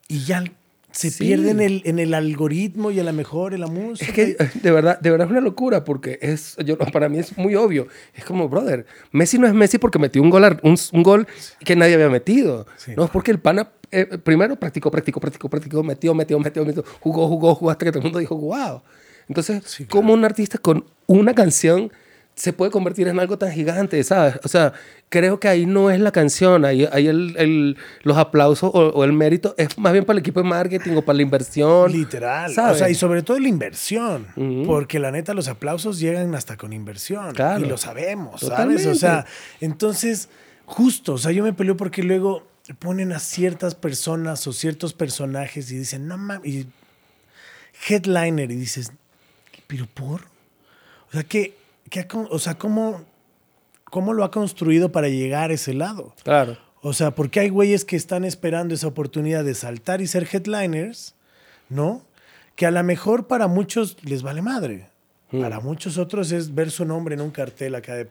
[0.07, 0.43] y ya
[0.97, 1.23] se Sí.
[1.25, 4.09] pierde en el, en el algoritmo y a lo mejor en la música.
[4.09, 7.19] Es que eh, de verdad, de verdad es una locura porque es, yo, para mí
[7.19, 7.87] es muy obvio.
[8.15, 11.27] Es como, brother, Messi no es Messi porque metió un gol, un, un gol
[11.59, 12.65] que nadie había metido.
[12.77, 12.93] Sí.
[12.97, 16.83] No es porque el pana eh, primero practicó, practicó, practicó, practicó, metió, metió, metió, metió,
[16.99, 18.81] jugó, jugó, jugó hasta que todo el mundo dijo, wow.
[19.29, 19.89] Entonces, Sí, claro.
[20.01, 21.91] ¿cómo un artista con una canción
[22.37, 24.39] se puede convertir en algo tan gigante, ¿sabes?
[24.43, 24.71] O sea,
[25.09, 29.03] creo que ahí no es la canción, ahí, ahí el, el- los aplausos o, o
[29.03, 31.91] el mérito es más bien para el equipo de marketing o para la inversión.
[31.91, 32.53] Literal.
[32.53, 32.75] ¿sabes?
[32.75, 34.27] O sea, y sobre todo la inversión.
[34.67, 37.33] Porque la neta, los aplausos llegan hasta con inversión.
[37.33, 37.65] Claro.
[37.65, 38.83] Y lo sabemos, Totalmente.
[38.83, 38.97] ¿sabes?
[38.97, 39.25] O sea,
[39.59, 40.29] entonces,
[40.65, 42.45] justo, o sea, yo me peleo porque luego
[42.79, 46.67] ponen a ciertas personas o ciertos personajes y dicen, no mames, y
[47.87, 48.91] headliner, y dices,
[49.67, 50.21] ¿pero por?
[51.09, 51.55] O sea, ¿qué,
[52.29, 53.05] o sea, ¿cómo,
[53.85, 56.13] ¿cómo lo ha construido para llegar a ese lado?
[56.23, 56.57] Claro.
[56.81, 61.15] O sea, porque hay güeyes que están esperando esa oportunidad de saltar y ser headliners,
[61.69, 62.03] ¿no?
[62.55, 64.89] Que a lo mejor para muchos les vale madre.
[65.31, 65.41] Mm.
[65.41, 68.07] Para muchos otros es ver su nombre en un cartel acá de...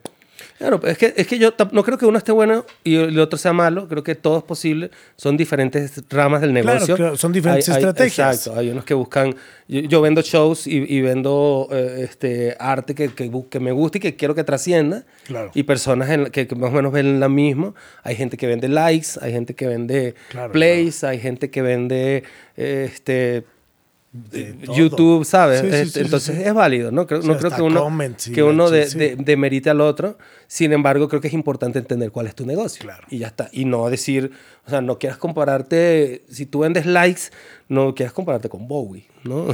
[0.57, 3.37] Claro, es que, es que yo no creo que uno esté bueno y el otro
[3.37, 3.87] sea malo.
[3.87, 4.91] Creo que todo es posible.
[5.15, 6.95] Son diferentes ramas del negocio.
[6.95, 8.37] claro, son diferentes estrategias.
[8.37, 8.59] Exacto.
[8.59, 9.35] Hay unos que buscan.
[9.67, 13.97] Yo, yo vendo shows y, y vendo eh, este, arte que, que, que me gusta
[13.97, 15.05] y que quiero que trascienda.
[15.25, 15.51] Claro.
[15.53, 17.73] Y personas en- que, que más o menos ven la misma.
[18.03, 22.23] Hay gente que vende likes, hay gente que vende Claro, plays, hay gente que vende.
[22.55, 23.43] eh, este.
[24.73, 25.61] YouTube, ¿sabes?
[25.61, 27.05] Sí, sí, sí, sí, Entonces es válido, ¿no?
[27.05, 27.87] Creo, no creo que uno,
[28.33, 30.17] que uno de, de- demerite al otro.
[30.47, 32.81] Sin embargo, creo que es importante entender cuál es tu negocio.
[32.83, 33.05] Claro.
[33.09, 33.49] Y ya está.
[33.51, 34.31] Y no decir,
[34.65, 37.23] o sea, no quieras compararte, si tú vendes likes,
[37.67, 39.47] no quieras compararte con Bowie, ¿no?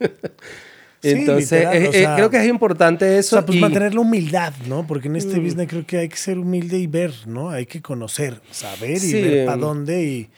[1.04, 3.36] Entonces, literal, es- o es- sea, creo que es importante O eso.
[3.36, 4.86] sea, pues y- mantener la humildad, ¿no?
[4.86, 5.44] Porque en este Mm.
[5.44, 7.50] business creo que hay que ser humilde y ver, ¿no?
[7.50, 10.30] Hay que conocer, saber y ver para dónde y...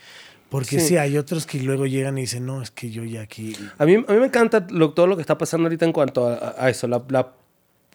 [0.55, 0.87] Porque Sí.
[0.89, 0.97] sí.
[0.97, 3.53] hay otros que luego llegan y dicen, no, es que yo ya aquí...
[3.77, 6.27] A mí, a mí me encanta lo- todo lo que está pasando ahorita en cuanto
[6.27, 7.33] a, a eso, la, la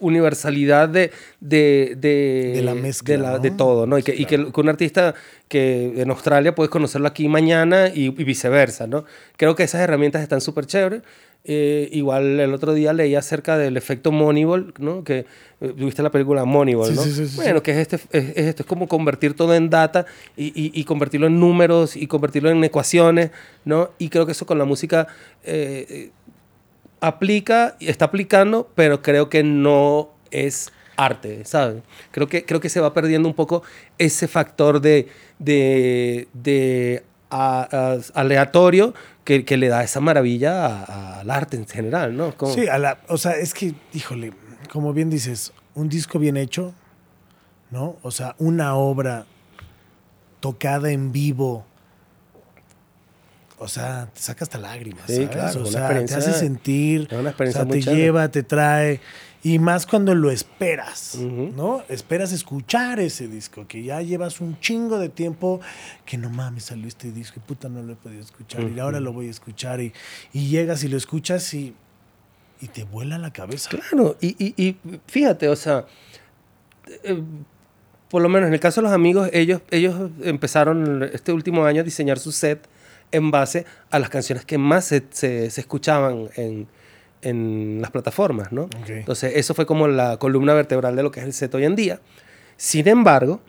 [0.00, 3.38] universalidad de, de, de, De la mezcla, de, la- ¿no?
[3.38, 3.98] de todo, ¿no?
[3.98, 5.14] Y, que, y que- que un artista
[5.48, 9.04] que en Australia puedes conocerlo aquí mañana y, y viceversa, ¿no?
[9.36, 11.02] Creo que esas herramientas están súper chéveres.
[11.44, 15.02] Eh, igual el otro día leí acerca del efecto Moneyball, ¿no?
[15.04, 15.24] Que
[15.62, 17.02] eh, viste la película Moneyball, Sí, ¿no?
[17.02, 18.04] sí, sí, sí, bueno, que es, este, es,
[18.36, 20.04] es esto, es como convertir todo en data
[20.36, 23.30] y, y- y convertirlo en números y convertirlo en ecuaciones,
[23.64, 23.90] ¿no?
[23.98, 25.06] Y creo que eso con la música
[25.44, 26.10] eh,
[27.00, 31.82] aplica, y está aplicando, pero creo que no es arte, ¿sabes?
[32.10, 33.62] Creo que, creo que se va perdiendo un poco
[33.96, 38.92] ese factor de, de, de a- a- aleatorio
[39.24, 42.36] que, que le da esa maravilla al arte en general, ¿no?
[42.36, 44.32] Como- Sí, a la, o sea, es que, híjole,
[44.72, 46.74] como bien dices, un disco bien hecho,
[47.70, 47.96] ¿no?
[48.02, 49.26] O sea, una obra
[50.40, 51.64] tocada en vivo,
[53.58, 55.28] o sea, te saca hasta lágrimas, Sí, ¿sabes?
[55.30, 59.00] claro, o sea, te hace sentir, una o sea, te lleva, te trae,
[59.42, 61.16] y más cuando lo esperas.
[61.18, 61.82] ¿no?
[61.88, 65.60] Esperas escuchar ese disco, que ya llevas un chingo de tiempo,
[66.04, 69.00] que no mames, salió este disco, y puta, no lo he podido escuchar, y ahora
[69.00, 69.92] lo voy a escuchar, y,
[70.32, 71.74] y llegas y lo escuchas y,
[72.60, 73.70] y te vuela la cabeza.
[73.70, 74.76] Claro, y, y- y
[75.06, 75.86] fíjate, o sea,
[77.04, 77.22] eh,
[78.10, 81.80] por lo menos en el caso de los amigos, ellos, ellos empezaron este último año
[81.80, 82.68] a diseñar su set
[83.12, 86.66] en base a las canciones que más se, se- se escuchaban en,
[87.22, 88.62] en las plataformas, ¿no?
[88.64, 88.88] Ok.
[88.90, 91.76] Entonces, eso fue como la columna vertebral de lo que es el set hoy en
[91.76, 92.00] día.
[92.56, 93.40] Sin embargo,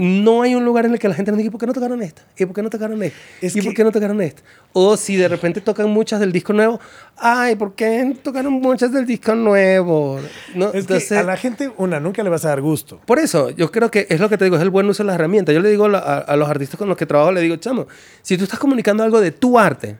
[0.00, 1.72] no hay un lugar en el que la gente nos diga, ¿y por qué no
[1.72, 2.22] tocaron esta?
[2.36, 3.18] ¿Y por qué no tocaron esta?
[3.42, 4.42] Es ¿Y que- por qué no tocaron esta?
[4.72, 6.78] O si de repente tocan muchas del disco nuevo,
[7.16, 10.20] ay, ¿por qué tocaron muchas del disco nuevo?
[10.54, 13.00] No, Es entonces, que a la gente, una, nunca le vas a dar gusto.
[13.06, 15.08] por eso, yo creo que es lo que te digo, es el buen uso de
[15.08, 15.52] las herramientas.
[15.52, 17.88] Yo le digo a- a los artistas con los que trabajo, le digo, chamo,
[18.22, 19.96] si tú estás comunicando algo de tu arte,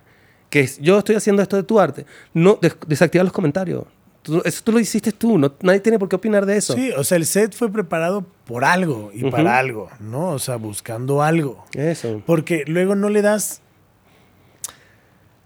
[0.50, 3.84] que yo estoy haciendo esto de tu arte, no des- desactiva los comentarios.
[4.22, 6.74] Tú- eso tú lo hiciste tú, no, nadie tiene por qué opinar de eso.
[6.74, 10.30] Sí, o sea, el set fue preparado por algo y para algo, ¿no?
[10.30, 11.64] O sea, buscando algo.
[11.74, 12.22] Eso.
[12.26, 13.62] Porque luego no le das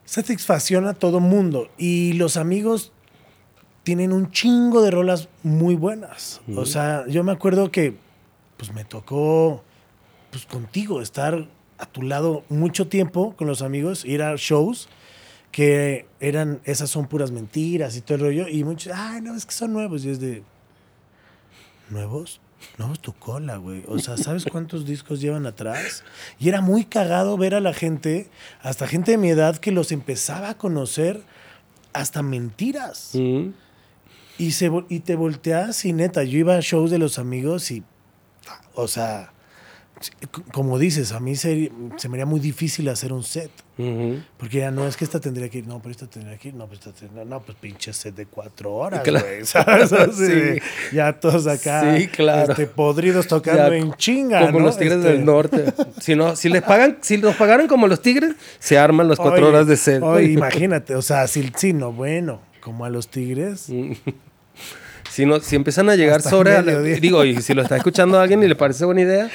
[0.05, 1.69] satisfacción a todo mundo.
[1.79, 2.93] Y los amigos
[3.83, 6.41] tienen un chingo de rolas muy buenas.
[6.57, 7.95] O sea, yo me acuerdo que
[8.57, 9.63] pues me tocó
[10.31, 11.47] pues contigo estar
[11.83, 14.89] a tu lado mucho tiempo con los amigos, ir a shows
[15.51, 18.49] que eran, esas son puras mentiras y todo el rollo.
[18.49, 20.05] Y muchos, ay, no, es que son nuevos.
[20.05, 20.45] Y es de,
[21.91, 22.41] ¿nuevos?
[22.79, 23.83] No, es tu cola, güey.
[23.89, 26.05] O sea, ¿sabes cuántos discos llevan atrás?
[26.39, 28.31] Y era muy cagado ver a la gente,
[28.63, 31.25] hasta gente de mi edad, que los empezaba a conocer
[31.93, 33.11] hasta mentiras.
[33.15, 33.49] Mm.
[34.39, 37.83] Y, se, y te volteas y neta, yo iba a shows de los amigos y,
[38.75, 39.32] o sea,
[40.53, 43.51] como dices, a mí se, se me haría muy difícil hacer un set.
[44.37, 46.55] Porque ya no es que esta tendría que ir, no, pero esta tendría que ir,
[46.55, 49.27] no, pues esta tendría, no, pues pinche set de cuatro horas, Claro.
[49.27, 49.93] güey, ¿sabes?
[49.93, 50.95] Así de, Sí.
[50.95, 52.53] Ya todos acá, Sí, claro.
[52.53, 54.67] este, podridos tocando Ya, en chinga, Como ¿no?
[54.67, 55.65] los tigres Este, del norte.
[56.01, 59.47] Si, no, si les pagan, si nos pagaran como los tigres, se arman las cuatro
[59.47, 60.03] oye, horas de set.
[60.03, 63.69] oye, imagínate, o sea, si, sí, no, bueno, como a los tigres.
[65.11, 66.23] Si, no, si empiezan a llegar
[66.65, 66.97] mediodía.
[66.99, 69.31] digo, y si lo está escuchando alguien y le parece buena idea,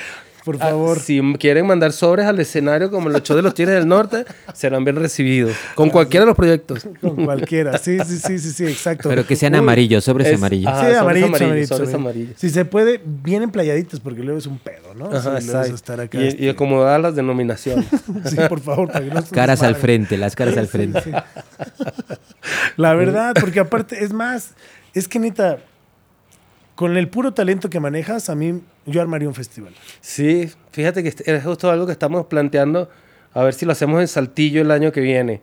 [0.47, 0.99] Por ah, favor.
[1.01, 4.85] si quieren mandar sobres al escenario como los shows de los Tigres del Norte, serán
[4.85, 5.53] bien recibidos.
[5.75, 6.87] Con cualquiera de los proyectos.
[7.01, 9.09] Con cualquiera, sí, sí, sí, sí, sí, exacto.
[9.09, 10.71] Pero que sean Uy, amarillos, sobres es- amarillos.
[10.73, 12.33] ah, sí, sobres amarillos, amarillos, amarillos, sobres amarillos.
[12.37, 15.11] Si se puede, vienen playaditos porque luego es un pedo, ¿no?
[15.13, 17.85] Ajá, luego estar acá, y, y este, acomodar las denominaciones.
[18.29, 21.01] Sí, por favor, para que no Caras al frente, las caras al Sí, frente.
[21.01, 21.11] sí.
[22.77, 24.51] La verdad, porque aparte, es más,
[24.93, 25.57] es que neta,
[26.77, 29.73] con el puro talento que manejas, a mí, yo armaría un festival.
[29.99, 32.87] Sí, fíjate que es justo algo que estamos planteando,
[33.33, 35.41] a ver si lo hacemos en Saltillo el año que viene.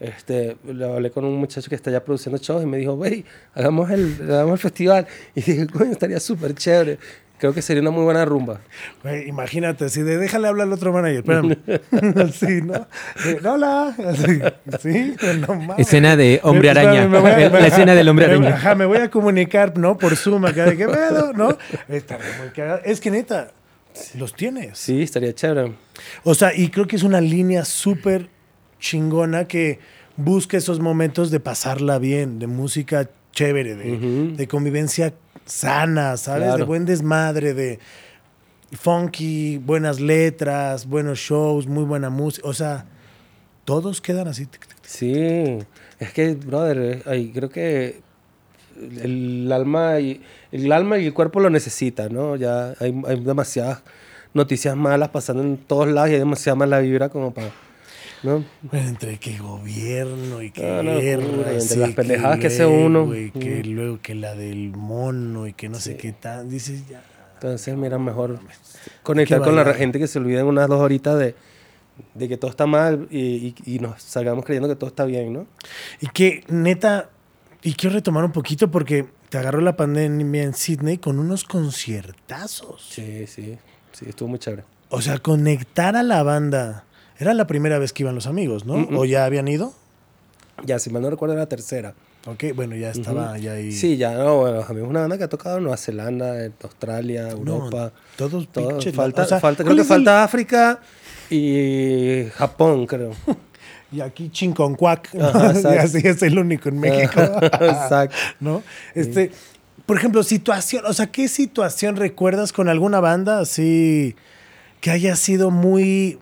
[0.00, 3.24] Este, le hablé con un muchacho que está ya produciendo shows y me dijo, wey,
[3.54, 5.06] hagamos el, hagamos el festival.
[5.36, 6.98] Y dije, coño, estaría súper chévere.
[7.44, 8.62] Creo que sería una muy buena rumba.
[9.02, 11.58] Güey, imagínate, así de déjale hablar al otro manager, espérame.
[12.26, 12.86] Así, ¿no?
[13.26, 13.94] Eh, hola.
[13.98, 14.40] Así,
[14.80, 15.14] sí,
[15.46, 15.86] no mames.
[15.86, 17.06] Escena de hombre araña.
[17.06, 18.54] me voy a- La escena del hombre araña.
[18.54, 19.98] Ajá, me voy a comunicar, ¿no?
[19.98, 21.58] Por Zoom acá, de qué pedo, ¿no?
[21.86, 22.80] Está muy cagado.
[22.82, 23.52] Es que neta,
[24.14, 24.78] los tienes.
[24.78, 25.74] Sí, estaría chévere.
[26.22, 28.30] O sea, y creo que es una línea súper
[28.80, 29.80] chingona que
[30.16, 34.34] busca esos momentos de pasarla bien, de música chévere, de, Ujú.
[34.34, 35.12] de convivencia
[35.44, 36.44] sana, ¿sabes?
[36.44, 36.58] Claro.
[36.58, 37.78] De buen desmadre, de
[38.72, 42.48] funky, buenas letras, buenos shows, muy buena música.
[42.48, 42.86] O sea,
[43.64, 44.48] todos quedan así.
[44.82, 45.58] Sí,
[45.98, 48.02] es que, brother, eh, ay, creo que
[48.76, 52.36] el alma y el alma y el cuerpo lo necesitan, ¿no?
[52.36, 53.82] Ya hay, hay demasiadas
[54.32, 57.50] noticias malas pasando en todos lados y hay demasiada mala vibra como para,
[58.24, 58.44] ¿no?
[58.62, 62.46] Bueno, entre que gobierno y que Ah, no, guerra, uy, entre sí, las pendejadas que
[62.48, 63.14] hace uno.
[63.14, 63.68] y que Mm.
[63.74, 66.48] luego que la del mono y que no sé qué tal.
[66.50, 67.04] Dices, ya.
[67.34, 68.40] Entonces, mira, mejor
[69.02, 71.34] conectar con la gente que se olviden unas dos horitas de,
[72.14, 75.32] de que todo está mal y, y- y nos salgamos creyendo que todo está bien,
[75.32, 75.46] ¿no?
[76.00, 77.10] Y que neta,
[77.62, 82.86] y quiero retomar un poquito porque te agarró la pandemia en Sydney con unos conciertazos.
[82.90, 83.58] Sí, sí,
[83.92, 84.64] sí, estuvo muy chévere.
[84.88, 86.84] O sea, conectar a la banda.
[87.18, 88.74] Era la primera vez que iban los amigos, ¿no?
[88.98, 89.72] ¿O ya habían ido?
[90.64, 91.94] Ya, si mal no recuerdo, era la tercera.
[92.26, 93.70] Ok, bueno, ya estaba ya ahí.
[93.70, 96.42] Sí, ya, no, bueno, a mí es una banda que ha tocado en Nueva Zelanda,
[96.44, 97.92] en Australia, No, Europa.
[98.16, 98.78] todos todo.
[98.78, 100.80] pinches- falta, o sea, falta, ¿cuál creo que el- falta África
[101.30, 103.10] y Japón, creo.
[103.92, 105.14] Y aquí Chinconcuac.
[105.14, 105.26] ¿no?
[105.28, 107.20] Así es el único en México.
[107.60, 108.16] Exacto.
[108.40, 108.62] ¿No?
[108.94, 109.30] Este,
[109.86, 114.16] por ejemplo, situación, o sea, ¿qué situación recuerdas con alguna banda así
[114.80, 116.18] que haya sido muy,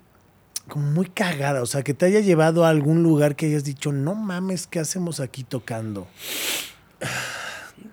[0.73, 3.91] como muy cagada, o sea, que te haya llevado a algún lugar que hayas dicho,
[3.91, 6.07] no mames, ¿qué hacemos aquí tocando?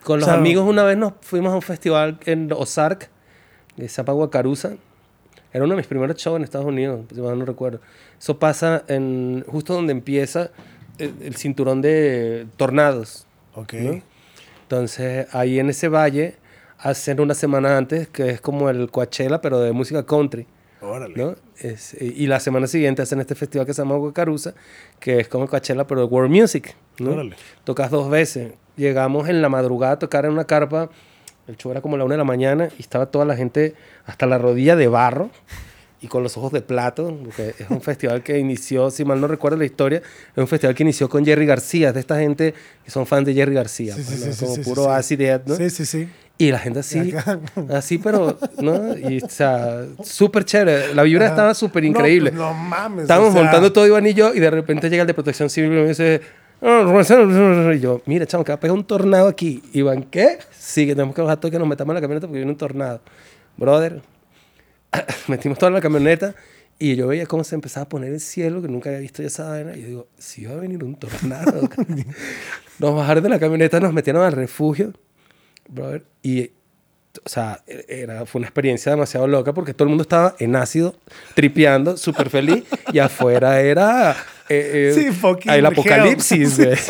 [0.03, 3.11] Con los O sea, amigos una vez nos fuimos a un festival en Ozark,
[3.77, 4.77] de Zapaguacarusa.
[5.53, 7.83] Era uno de mis primeros shows en Estados Unidos, si no recuerdo.
[8.19, 10.51] Eso pasa en, justo donde empieza
[10.97, 13.27] el, el cinturón de tornados.
[13.57, 13.75] Ok.
[13.75, 14.03] ¿no?
[14.63, 16.37] Entonces, ahí en ese valle
[16.79, 20.47] hacen una semana antes, que es como el Coachella, pero de música country.
[20.83, 21.15] Órale.
[21.17, 21.35] ¿no?
[21.59, 24.55] Es- y la semana siguiente hacen este festival que se llama Guacarusa,
[24.99, 26.75] que es como el Coachella, pero de World Music.
[26.99, 27.13] ¿no?
[27.13, 27.37] Órale.
[27.65, 28.53] Tocas dos veces.
[28.77, 30.91] Llegamos en la madrugada a tocar en una carpa.
[31.47, 33.75] El show era como la una de la mañana y estaba toda la gente
[34.07, 35.31] hasta la rodilla de barro
[36.01, 37.15] y con los ojos de plato.
[37.25, 40.75] Porque es un festival que inició, si mal no recuerdo la historia, es un festival
[40.75, 43.95] que inició con Jerry García, de esta gente que son fans de Jerry García.
[43.97, 44.51] Sí, sí, pues, sí, ¿no?
[44.55, 45.57] sí, como puro acid ¿no?
[45.57, 46.09] Sí, sí, sí.
[46.41, 47.13] Y la gente así,
[47.71, 48.97] así, pero, ¿no?
[48.97, 50.95] Y, o sea, súper chévere.
[50.95, 52.31] La vibra estaba súper No, increíble.
[52.31, 53.03] pues, No, mames.
[53.03, 55.51] Estábamos o sea, montando todo Iván y yo, y de repente llega el de protección
[55.51, 56.23] civil y me dice,
[56.63, 56.83] "Ah,
[57.75, 59.63] y yo, mira, chamo, que va a pegar un tornado aquí.
[59.75, 60.39] Iván, ¿qué?
[60.59, 62.53] Sí, que tenemos que bajar todo y que nos metamos en la camioneta porque viene
[62.53, 63.03] un tornado.
[63.59, 64.01] Brother,
[65.29, 66.35] metimos toda la camioneta
[66.79, 69.47] y yo veía cómo se empezaba a poner el cielo, que nunca había visto esa
[69.51, 69.77] vaina.
[69.77, 71.69] Y yo digo, si va a venir un tornado.
[72.79, 74.95] nos bajaron de la camioneta, nos metieron al refugio,
[75.71, 76.51] brother, y
[77.25, 80.95] o sea, era, fue una experiencia demasiado loca porque todo el mundo estaba en ácido,
[81.35, 84.17] tripeando, súper feliz, y afuera era
[84.51, 86.77] eh, eh, Sí, fucking el apocalipsis, güey.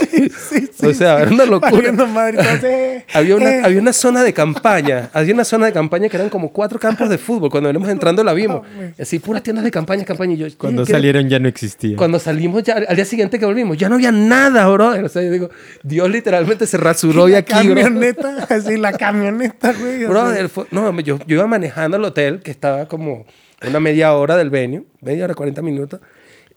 [0.51, 1.71] Sí, sí, O sea, era una locura.
[1.73, 3.61] Valiendo madre, entonces, eh, Había una, eh.
[3.65, 7.09] había una zona de campaña, había una zona de campaña que eran como cuatro campos
[7.09, 7.51] de fútbol.
[7.51, 8.63] Cuando venimos entrando la vimos.
[8.99, 10.35] Así, puras tiendas de campaña, campaña.
[10.35, 11.97] Y yo, Cuando ¿qué- salieron ya no existía.
[11.97, 14.89] Cuando salimos ya, al día siguiente que volvimos, ya no había nada, bro.
[15.05, 15.51] O sea, yo digo,
[15.83, 17.83] Dios literalmente se rasuró y la aquí, bro.
[17.83, 20.05] camioneta, así la camioneta, güey.
[20.07, 23.27] Brother, fue- no, yo, yo iba manejando al hotel, que estaba como
[23.67, 26.01] una media hora del venue, media hora, 40 minutos,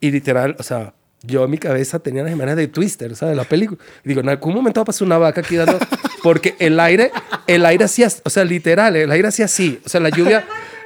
[0.08, 3.38] y literal, o sea, yo en mi cabeza tenía las imágenes de Twister, ¿sabes?
[3.38, 3.80] La película.
[4.04, 5.80] Y digo, en algún momento va a pasar una vaca aquí dando...
[6.22, 7.12] Porque el aire,
[7.48, 9.80] el aire hacía, o sea, literal, el aire hacía así.
[9.86, 10.44] O sea, la lluvia...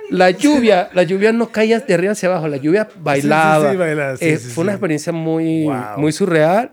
[0.09, 3.71] La lluvia, la lluvia no caía de arriba hacia abajo, la lluvia bailaba.
[3.71, 4.75] sí, bailaba, sí, Eh, sí, fue una sí.
[4.75, 5.97] experiencia muy, Wow.
[5.97, 6.71] muy surreal.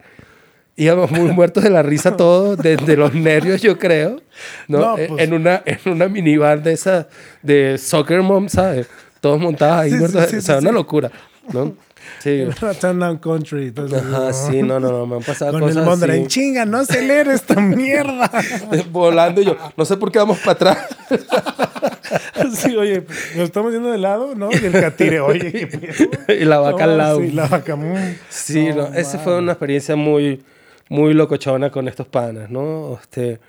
[0.76, 4.20] Íbamos muy muertos de la risa todos, de, de los nervios, yo creo.
[4.68, 4.78] ¿no?
[4.78, 7.08] No, Eh, pues- en, una, en una minivan de esa,
[7.42, 8.86] de Soccer Mom, ¿sabes?
[9.20, 10.30] Todos montados ahí, Sí, sí, muertos.
[10.30, 10.74] sí, o sea, sí, una sí.
[10.76, 11.10] locura,
[11.52, 11.74] ¿no?
[12.20, 12.44] Sí.
[12.82, 13.68] Down Country.
[13.68, 16.64] entonces, Ajá, sí, no, no, no, me han pasado Con cosas el Mondra en chinga,
[16.64, 18.30] no acelere esta mierda.
[18.90, 20.78] Volando y yo, no sé por qué vamos para atrás.
[22.54, 24.50] Sí, oye, nos estamos yendo de lado, ¿no?
[24.52, 26.38] Y el catire, oye, qué pedo.
[26.40, 27.20] y la vaca al No, lado.
[27.20, 27.76] Sí, la vaca.
[27.76, 28.16] mm.
[28.28, 30.42] Sí, no, esa fue una experiencia muy,
[30.88, 32.98] muy locochona con estos panas, ¿no?
[33.00, 33.40] Este,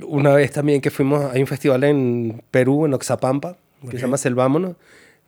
[0.00, 3.56] una vez también que fuimos, hay un festival en Perú, en Oxapampa,
[3.90, 4.76] que se llama Selvámonos.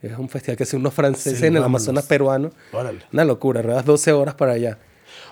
[0.05, 1.63] Es un festival que hacen unos franceses en el.
[1.63, 2.51] Amazonas peruano.
[2.73, 3.01] Órale.
[3.13, 3.85] Una locura, ¿verdad?
[3.85, 4.79] 12 horas para allá.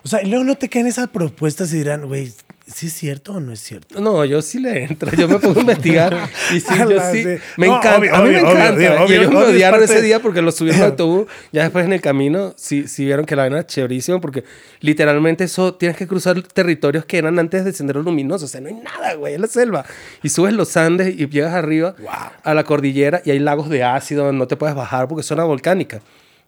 [0.05, 2.33] O sea, y luego no te caen esas propuestas y dirán, güey,
[2.67, 4.01] ¿sí es cierto o no es cierto?
[4.01, 7.25] No, yo sí le entro, yo me pongo a investigar y sí, yo sí,
[7.57, 9.03] me No, encanta, obvio, a mí me obvio, encanta.
[9.05, 11.85] obvio, y ellos me odiaron parte ese día porque los subieron al autobús, ya después
[11.85, 14.43] en el camino sí, sí vieron que la vaina era chéverísima porque
[14.81, 18.69] literalmente eso tienes que cruzar territorios que eran antes de Sendero Luminoso, o sea, no
[18.69, 19.85] hay nada, güey, es la selva.
[20.23, 21.95] Y subes los Andes y llegas arriba
[22.43, 25.27] a la cordillera y hay lagos de ácido donde no te puedes bajar porque es
[25.27, 26.01] zona volcánica,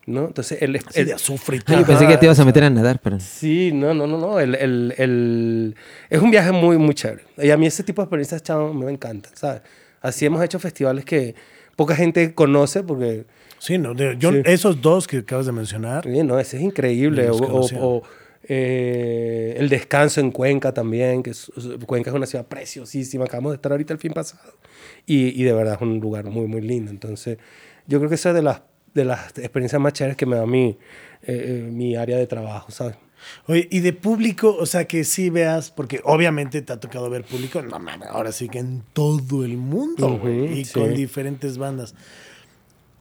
[0.06, 0.26] ¿no?
[0.26, 1.78] Entonces el, Así el- de azufre todo.
[1.80, 3.18] yo pensé que te ibas a meter a nadar, pero...
[3.20, 4.38] Sí, no, no, no, no.
[4.40, 5.74] El, el, el-
[6.10, 7.24] Es un viaje muy, muy chévere.
[7.38, 9.62] Y a mí ese tipo de experiencias, chavo, me encanta, ¿sabes?
[10.00, 11.34] Así hemos hecho festivales que
[11.76, 13.24] poca gente conoce porque,
[13.58, 14.42] Sí, no, de- yo, Sí.
[14.44, 16.06] esos dos que acabas de mencionar.
[16.06, 17.30] oye, no, ese es increíble.
[17.30, 18.02] O, o- o,
[18.46, 21.50] eh, el descanso en Cuenca también, que es-
[21.86, 23.24] Cuenca es una ciudad preciosísima.
[23.24, 24.52] Acabamos de estar ahorita el fin pasado.
[25.06, 26.90] Y, y de verdad es un lugar muy, muy lindo.
[26.90, 27.38] Entonces,
[27.86, 28.60] yo creo que esa es de las,
[28.94, 30.76] de las experiencias más chéveres que me da mi, eh,
[31.26, 32.96] eh, mi área de trabajo, ¿sabes?
[33.46, 37.24] Oye, y de público, o sea, que sí veas, porque obviamente te ha tocado ver
[37.24, 40.74] público, no mames, ahora sí que en todo el mundo, Ujú, güey, y sí.
[40.74, 41.94] con diferentes bandas.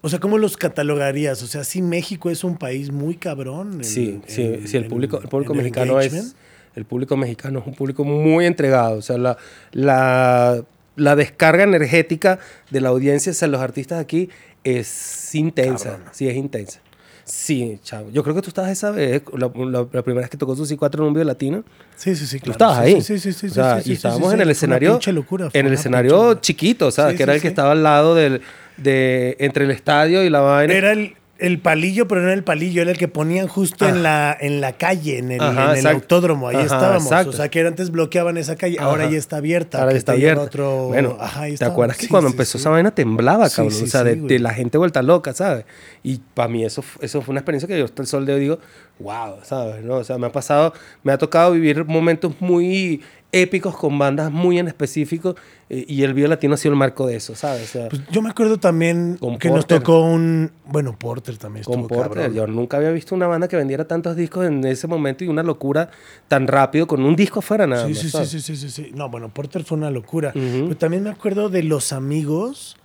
[0.01, 1.41] O sea, ¿cómo los catalogarías?
[1.43, 3.73] O sea, sí, México es un país muy cabrón.
[3.75, 6.35] en- Sí, sí, en- sí, el en- público, el público mexicano es engagement.
[6.75, 9.37] el público mexicano es un público muy entregado, o sea, la,
[9.71, 10.63] la,
[10.95, 12.39] la descarga energética
[12.69, 14.29] de la audiencia hacia los artistas aquí
[14.63, 16.07] es intensa, Cabrón.
[16.11, 16.79] sí, es intensa.
[17.25, 18.09] Sí, chavo.
[18.11, 20.75] Yo creo que tú estabas esa vez, la, la- la primera vez que tocó Susi
[20.75, 21.63] 4 en un video latino.
[21.95, 23.01] Sí, sí, sí, Tú estabas Sí, ahí.
[23.01, 23.47] Sí, sí, sí.
[23.47, 24.99] O sea, sí, sí, y estábamos sí, en el escenario.
[25.13, 27.13] locura, en el escenario chiquito, ¿sabes?
[27.13, 28.41] Sí, que era el que estaba al lado del,
[28.75, 30.73] de, entre el estadio y la vaina.
[30.73, 34.01] Era el, el palillo, pero no era el palillo, era el que ponían justo en,
[34.01, 35.49] la, en la calle, en el, Ah.
[35.49, 35.97] Ajá, en el exacto.
[35.97, 36.47] autódromo.
[36.47, 37.03] Ahí Ajá, estábamos.
[37.03, 37.29] exacto.
[37.31, 39.79] O sea, que antes bloqueaban esa calle, ahora ya está abierta.
[39.79, 40.41] Ahora ya está abierta.
[40.41, 40.87] Otro...
[40.87, 41.17] Bueno,
[41.59, 42.61] ¿te acuerdas que Sí, cuando sí, empezó sí.
[42.61, 43.73] esa vaina temblaba, cabrón?
[43.83, 45.65] o sea, de, la gente vuelta loca, ¿sabes?
[46.01, 48.39] Y para mí eso, eso fue una experiencia que yo hasta el sol de hoy
[48.39, 48.59] digo,
[48.99, 49.83] wow, ¿sabes?
[49.83, 49.95] ¿No?
[49.95, 50.73] O sea, me ha pasado,
[51.03, 53.01] me ha tocado vivir momentos muy
[53.33, 55.35] épicos con bandas muy en específico
[55.69, 57.63] eh, y el Vivo Latino ha sido el marco de eso, ¿sabes?
[57.63, 59.79] O sea, Pues yo me acuerdo también Con que nos Porter.
[59.79, 60.51] tocó un.
[60.65, 62.33] Bueno, Porter también con estuvo Porter, cabrón.
[62.35, 65.41] yo nunca había visto una banda que vendiera tantos discos en ese momento y una
[65.43, 65.89] locura
[66.27, 68.29] tan rápido con un disco afuera nada Sí, más, sí, sí, ¿sabes?
[68.29, 68.91] sí, sí, sí, sí.
[68.95, 70.31] No, bueno, Porter fue una locura.
[70.33, 72.77] Pero también me acuerdo de Los Amigos,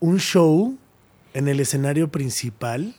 [0.00, 0.78] un show
[1.34, 2.94] en el escenario principal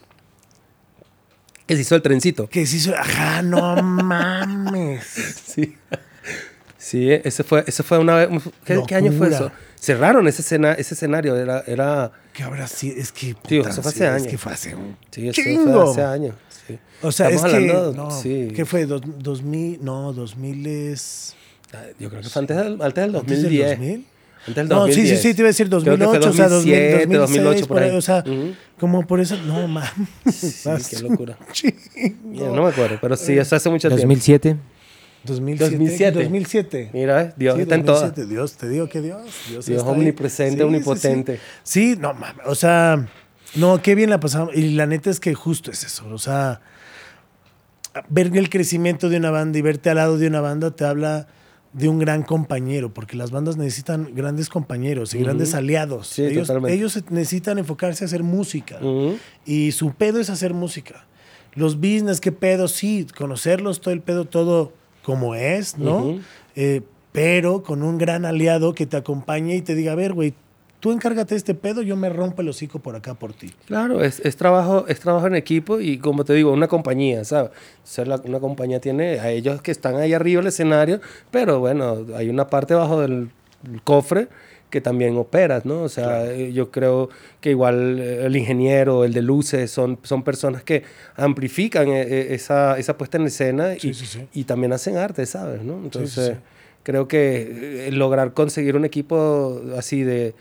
[1.67, 2.47] Que se hizo el trencito.
[2.49, 2.93] que se hizo.
[2.95, 5.03] Ajá, no mames.
[5.45, 5.73] Sí.
[6.85, 8.29] Sí, ese fue, ese fue una vez.
[8.63, 9.51] ¿Qué, qué año fue eso?
[9.79, 11.35] Cerraron ese, escena, ese escenario.
[11.35, 12.11] Era, era.
[12.31, 13.35] Que ahora sí, es que.
[13.47, 14.27] Sí, puta, eso fue sí, hace Es años.
[14.27, 15.81] que fue hace un Sí, eso chingo.
[15.93, 16.35] fue hace años.
[16.67, 16.77] sí.
[17.01, 17.69] O sea, Estamos es que.
[17.71, 18.49] hablando- no, sí.
[18.55, 18.85] ¿Qué fue?
[18.85, 19.79] Dos- 2000.
[19.83, 21.35] No, 2000 es.
[21.73, 23.69] Ah, Yo creo que fue antes del, antes del ¿Antes del 2010.
[23.79, 24.05] 2000?
[24.47, 25.21] Antes del No, sí, sí, 2010.
[25.23, 27.67] sí, te iba a decir Creo que fue 2008, o sea, 2000, 2007, 2006, 2008
[27.67, 27.89] por ahí.
[27.97, 28.53] O sea, Ujú.
[28.79, 29.37] como por eso.
[29.37, 29.89] No, mames.
[30.31, 31.35] Sí, qué locura.
[31.51, 31.75] Chingo.
[32.31, 34.03] Ya no me acuerdo, pero sí, eso hace mucho tiempo.
[34.03, 34.55] 2007.
[35.25, 35.71] 2007.
[35.71, 36.19] 2007.
[36.23, 36.89] 2007.
[36.93, 37.33] Mira, ¿ves?
[37.37, 38.01] Dios Sí, está en todas.
[38.01, 38.33] 2007.
[38.33, 39.21] Dios, te digo que Dios.
[39.49, 41.39] Dios, Dios omnipresente, omnipotente.
[41.63, 41.99] Sí, sí.
[41.99, 42.45] no mames.
[42.45, 43.07] O sea,
[43.55, 44.55] no, qué bien la pasamos.
[44.55, 46.07] Y la neta es que justo es eso.
[46.07, 46.61] O sea,
[48.09, 51.27] ver el crecimiento de una banda y verte al lado de una banda te habla
[51.73, 56.07] de un gran compañero, porque las bandas necesitan grandes compañeros y grandes aliados.
[56.07, 56.73] Sí, ellos, totalmente.
[56.73, 58.79] ellos necesitan enfocarse a hacer música.
[59.45, 61.05] Y su pedo es hacer música.
[61.53, 64.71] Los business, qué pedo, sí, conocerlos, todo el pedo, todo
[65.05, 66.19] como es, ¿no?
[66.55, 66.81] Eh,
[67.11, 70.33] pero con un gran aliado que te acompañe y te diga, a ver, güey,
[70.81, 73.51] tú encárgate de este pedo, yo me rompo el hocico por acá por ti.
[73.67, 77.51] Claro, es, es trabajo, es trabajo en equipo y como te digo, una compañía, ¿sabes?
[77.51, 77.53] O
[77.87, 80.99] sea, la- una compañía tiene a ellos que están ahí arriba del escenario,
[81.31, 83.29] pero bueno, hay una parte bajo del
[83.83, 84.27] cofre
[84.69, 85.83] que también operas, ¿no?
[85.83, 87.09] O sea, eh, yo creo
[87.39, 90.83] que igual eh, el ingeniero, el de luces, son, son personas que
[91.15, 94.27] amplifican eh, esa, esa puesta en escena y, Sí, sí, sí.
[94.33, 95.61] y también hacen arte, ¿sabes?
[95.63, 95.75] ¿no?
[95.75, 96.39] Entonces, sí.
[96.83, 100.33] creo que lograr conseguir un equipo así de,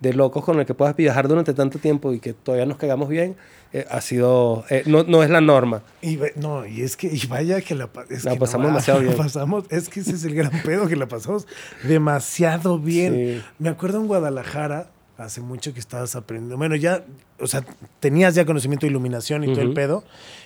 [0.00, 3.08] de locos con el que puedas viajar durante tanto tiempo y que todavía nos cagamos
[3.08, 3.36] bien,
[3.72, 5.82] eh, ha sido, eh, no, no es la norma.
[6.02, 8.66] Y no, y es que, y vaya que la, pa- es La que no pasamos
[8.66, 9.16] va, demasiado la bien.
[9.16, 11.46] pasamos, es que ese es el gran pedo, que la pasamos
[11.84, 13.14] demasiado bien.
[13.40, 13.42] Sí.
[13.58, 17.04] Me acuerdo en Guadalajara, hace mucho que estabas aprendiendo, bueno, ya,
[17.38, 17.64] o sea,
[18.00, 20.04] tenías ya conocimiento de iluminación y todo el pedo,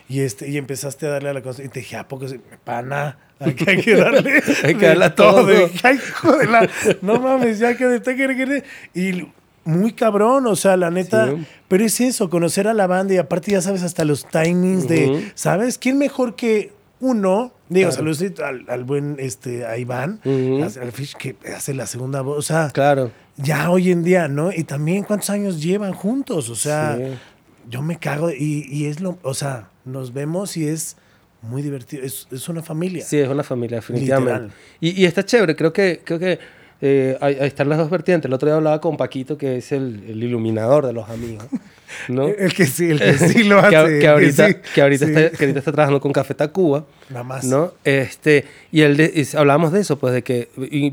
[0.08, 2.38] y, este, y empezaste a darle a la cosa, y te dije, ¿a poco se,
[2.64, 3.18] pana?
[3.38, 5.44] Hay que, hay que darle Hay que darle a todo.
[5.44, 6.68] de- ay, hijo de la-
[7.02, 8.64] no mames, ya que de te quiere, quiere.
[8.94, 9.26] Y
[9.66, 11.30] muy cabrón, o sea, la neta.
[11.30, 11.46] Sí.
[11.68, 15.30] Pero es eso, conocer a la banda y aparte ya sabes hasta los timings de,
[15.34, 15.76] ¿sabes?
[15.78, 17.52] ¿Quién mejor que uno?
[17.68, 18.14] Digo, Claro.
[18.14, 22.38] saludos al, al buen este, a Iván, al- al Fish, que hace la segunda voz.
[22.38, 23.10] O sea, Claro.
[23.36, 24.52] ya hoy en día, ¿no?
[24.52, 26.48] Y también cuántos años llevan juntos.
[26.48, 27.02] O sea, Sí.
[27.68, 30.96] yo me cago y, y es lo, o sea, nos vemos y es
[31.42, 32.04] muy divertido.
[32.04, 33.04] Es, es una familia.
[33.04, 34.54] Sí, es una familia, definitivamente.
[34.80, 36.38] Y, y está chévere, creo que, creo que
[36.82, 38.28] eh, ahí, ahí están las dos vertientes.
[38.28, 41.44] El otro día hablaba con Paquito, que es el, el iluminador de los amigos.
[42.08, 42.26] ¿no?
[42.38, 43.70] El que sí, el que sí lo hace.
[43.94, 44.56] que, que ahorita, sí.
[44.74, 45.12] que, ahorita Sí.
[45.12, 46.84] está, que ahorita está trabajando con Café Tacuba.
[47.10, 47.44] Nada más.
[47.44, 47.72] ¿no?
[47.84, 50.48] Este, y él de- y hablábamos de eso, pues de que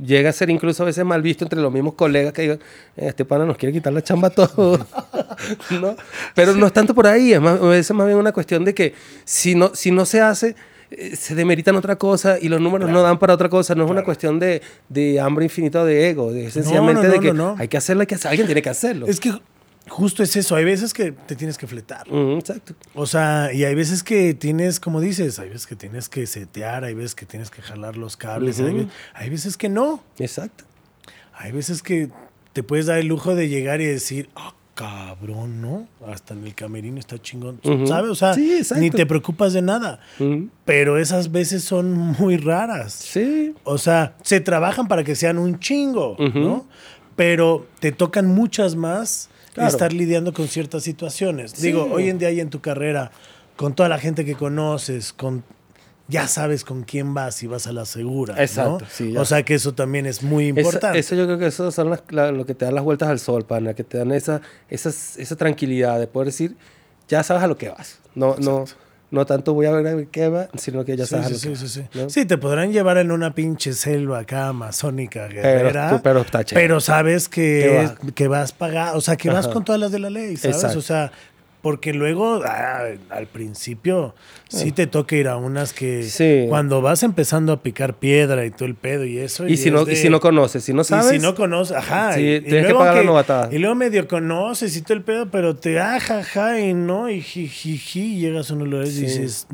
[0.05, 2.59] llega a ser incluso a veces mal visto entre los mismos colegas que digan,
[2.95, 4.79] "Eh, este pana nos quiere quitar la chamba a todos,
[5.81, 5.95] ¿no?
[6.35, 8.93] Pero no es tanto por ahí, es más, veces más bien una cuestión de que
[9.25, 10.55] si no, si no se hace,
[10.97, 13.91] eh, se demeritan otra cosa y los números no dan para otra cosa, no es
[13.91, 17.33] una cuestión de, de hambre infinita o de ego, de sencillamente no, de no, que
[17.33, 17.55] no, no.
[17.59, 19.07] hay que hacerlo, hay que hacer, alguien tiene que hacerlo.
[19.07, 19.31] Es que
[19.89, 20.55] justo es eso.
[20.55, 22.07] Hay veces que te tienes que fletar.
[22.09, 22.73] Exacto.
[22.95, 26.83] O sea, y hay veces que tienes, como dices, hay veces que tienes que setear,
[26.85, 28.77] hay veces que tienes que jalar los cables, hay, Ujú.
[28.77, 30.01] ve- hay veces que no.
[30.19, 30.63] Exacto.
[31.35, 32.09] Hay veces que
[32.53, 35.87] te puedes dar el lujo de llegar y decir, ah, cabrón, ¿no?
[36.07, 37.59] Hasta en el camerino está chingón.
[37.85, 38.09] ¿sabes?
[38.11, 39.99] O sea, Sí, ni te preocupas de nada.
[40.65, 42.93] Pero esas veces son muy raras.
[42.93, 43.53] Sí.
[43.63, 46.15] O sea, se trabajan para que sean un chingo.
[46.19, 46.65] ¿no?
[47.15, 49.69] Pero te tocan muchas más Claro.
[49.69, 51.51] estar lidiando con ciertas situaciones.
[51.51, 51.67] Sí.
[51.67, 53.11] Digo, hoy en día y en tu carrera,
[53.55, 55.43] con toda la gente que conoces, con
[56.07, 58.35] ya sabes con quién vas y vas a la segura.
[58.35, 58.41] ¿no?
[58.41, 59.21] Exacto, sí, ya.
[59.21, 60.99] O sea que eso también es muy importante.
[60.99, 63.19] Eso, yo creo que eso son las- la- lo que te dan las vueltas al
[63.19, 66.55] sol, pana, que te dan esa, esas- esa tranquilidad de poder decir,
[67.07, 67.99] ya sabes a lo que vas.
[68.15, 68.65] No, no,
[69.11, 71.37] no tanto voy a ver a qué va, sino que ya Sí, sabes sí, a
[71.37, 71.99] sí, lo que sí, vas, sí.
[71.99, 72.09] ¿no?
[72.09, 76.01] Sí, te podrán llevar en una pinche selva acá amazónica guerrera.
[76.03, 76.45] pero chévere.
[76.53, 77.61] pero sabes que,
[78.01, 78.11] Que va.
[78.13, 79.53] que vas pagado, o sea, que vas Ajá.
[79.53, 80.57] con todas las de la ley, ¿sabes?
[80.57, 80.79] Exacto.
[80.79, 81.11] O sea,
[81.63, 84.13] Porque luego, ah, al principio,
[84.49, 86.45] sí te toca ir a unas que Sí.
[86.49, 89.47] cuando vas empezando a picar piedra y todo el pedo y eso.
[89.47, 91.09] Y si, es no, de- y si no conoces, si no y sabes.
[91.09, 92.15] si no conoces, ajá.
[92.15, 93.49] Sí, y- y tienes que pagar la novatada.
[93.49, 98.19] Y luego medio conoces y todo el pedo, pero te ajaja y no, y jijiji,
[98.19, 98.99] llegas a unos lugares Sí.
[98.99, 99.47] y dices,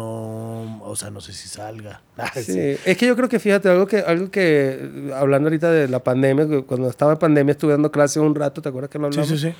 [0.00, 2.00] no, o sea, no sé si salga.
[2.20, 2.52] Ah, Sí.
[2.52, 2.76] sí.
[2.84, 6.00] Es que yo creo que, fíjate, algo que, algo que, eh, hablando ahorita de la
[6.04, 9.20] pandemia, cuando estaba en pandemia estuve dando clases un rato, ¿te acuerdas que lo Sí,
[9.20, 9.40] hablamos?
[9.40, 9.54] sí, sí.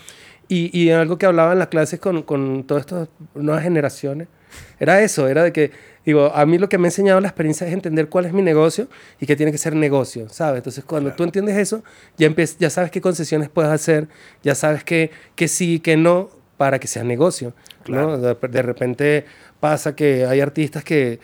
[0.51, 4.27] Y, y algo que hablaba en las clases con, con todas estas nuevas generaciones,
[4.81, 5.71] era eso, era de que,
[6.05, 8.43] digo, a mí lo que me ha enseñado la experiencia es entender cuál es mi
[8.43, 8.89] negocio
[9.21, 10.59] y que tiene que ser negocio, ¿sabes?
[10.59, 11.85] Entonces, cuando tú entiendes eso,
[12.19, 14.09] ya, ya sabes qué concesiones puedes hacer,
[14.43, 17.55] ya sabes que, que sí, que no, para que sea negocio,
[17.87, 18.19] ¿no?
[18.19, 19.27] De, de repente
[19.61, 21.21] pasa que hay artistas que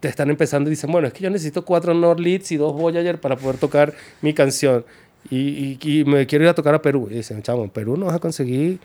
[0.00, 2.72] te están empezando y dicen, bueno, es que yo necesito cuatro Nord Leads y dos
[2.72, 4.86] Voyager para poder tocar mi canción.
[5.28, 7.08] Y, y- y me quiero ir a tocar a Perú.
[7.10, 8.78] Y dicen, chamo, en Perú no vas a conseguir...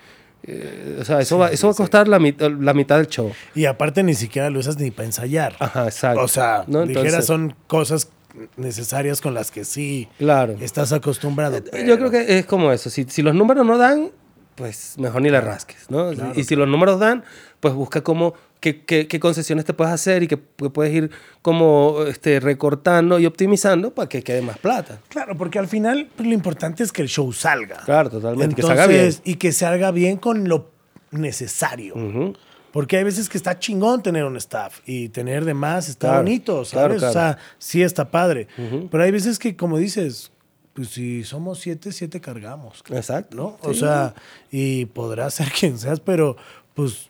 [0.43, 3.31] eh, o sea, eso, va, eso va a costar la, mit- la mitad del show.
[3.55, 5.55] Y aparte ni siquiera lo usas ni para ensayar.
[5.59, 6.21] Ajá, exacto.
[6.21, 6.81] O sea, ¿No?
[6.85, 8.09] ligeras Entonces- son cosas
[8.57, 10.55] necesarias con las que sí Claro.
[10.59, 11.57] estás acostumbrado.
[11.59, 12.89] Yo pero- creo que es como eso.
[12.89, 14.11] Si, si los números no dan,
[14.55, 16.11] pues mejor ni le rasques, ¿no?
[16.11, 17.23] Claro, y si los números dan,
[17.59, 21.11] pues busca cómo, qué, qué- qué concesiones te puedes hacer y que, que puedes ir
[21.41, 24.99] como este, recortando y optimizando para que quede más plata.
[25.09, 27.77] Claro, porque al final pues, lo importante es que el show salga.
[27.85, 28.55] Claro, totalmente.
[28.61, 29.15] Entonces, que se haga bien.
[29.23, 30.71] Y que se haga bien con lo
[31.11, 31.95] necesario.
[31.95, 32.33] Ujú.
[32.71, 36.23] Porque hay veces que está chingón tener un staff y tener de más está Claro,
[36.23, 36.97] bonito, claro, ¿sabes?
[36.97, 37.09] claro.
[37.09, 38.47] O sea, sí está padre.
[38.91, 40.31] Pero hay veces que, como dices,
[40.73, 42.83] pues si somos siete, siete cargamos.
[42.89, 43.37] Exacto.
[43.37, 43.57] ¿No?
[43.61, 43.79] O Sí.
[43.79, 44.13] sea,
[44.51, 46.35] y podrás ser quien seas, pero
[46.73, 47.09] pues.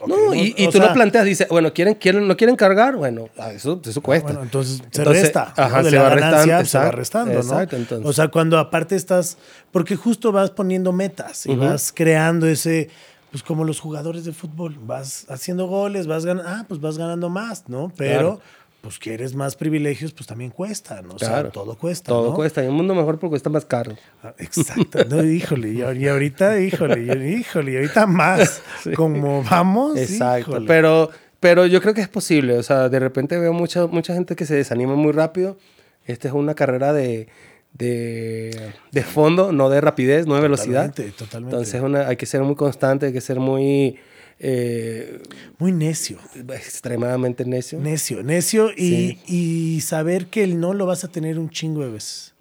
[0.00, 2.96] Ok, No, y, y tú sea, lo planteas, dices, bueno, ¿quieren, quieren, ¿no quieren cargar?
[2.96, 4.28] Bueno, ah, eso, eso cuesta.
[4.28, 5.52] Bueno, entonces se Entonces, resta.
[5.56, 7.60] ajá, se va ganancia restando, se va exacto, restando, ¿no?
[7.60, 8.06] entonces.
[8.06, 9.38] O sea, cuando aparte estás.
[9.72, 11.60] Porque justo vas poniendo metas y Ujú.
[11.60, 12.90] vas creando ese.
[13.30, 14.78] Pues como los jugadores de fútbol.
[14.80, 16.48] Vas haciendo goles, vas ganando.
[16.50, 17.92] Ah, pues vas ganando más, ¿no?
[17.96, 18.38] Pero.
[18.38, 18.40] Claro.
[18.88, 21.14] Pues quieres más privilegios, pues también cuesta, ¿no?
[21.14, 22.08] O sea, todo cuesta.
[22.08, 22.34] Todo ¿no?
[22.34, 22.64] cuesta.
[22.64, 23.92] Y un mundo mejor porque cuesta más caro.
[24.22, 25.04] Ah, Exacto.
[25.10, 28.62] No, híjole, y, ahor- y ahorita, híjole, y- híjole, y ahorita más.
[28.96, 29.98] Como vamos.
[29.98, 30.52] Exacto.
[30.52, 30.66] híjole.
[30.66, 32.56] Pero, pero yo creo que es posible.
[32.56, 35.58] O sea, de repente veo mucha, mucha gente que se desanima muy rápido.
[36.06, 37.28] Esta es una carrera de,
[37.74, 40.86] de, de fondo, no de rapidez, no de velocidad.
[40.90, 41.56] Totalmente, totalmente.
[41.56, 43.98] Entonces una- hay que ser muy constante, hay que ser muy
[44.40, 45.20] eh,
[45.58, 46.18] Muy necio.
[46.54, 47.78] extremadamente necio.
[47.80, 49.20] Necio, necio y, Sí.
[49.26, 52.34] y saber que el no lo vas a tener un chingo de veces.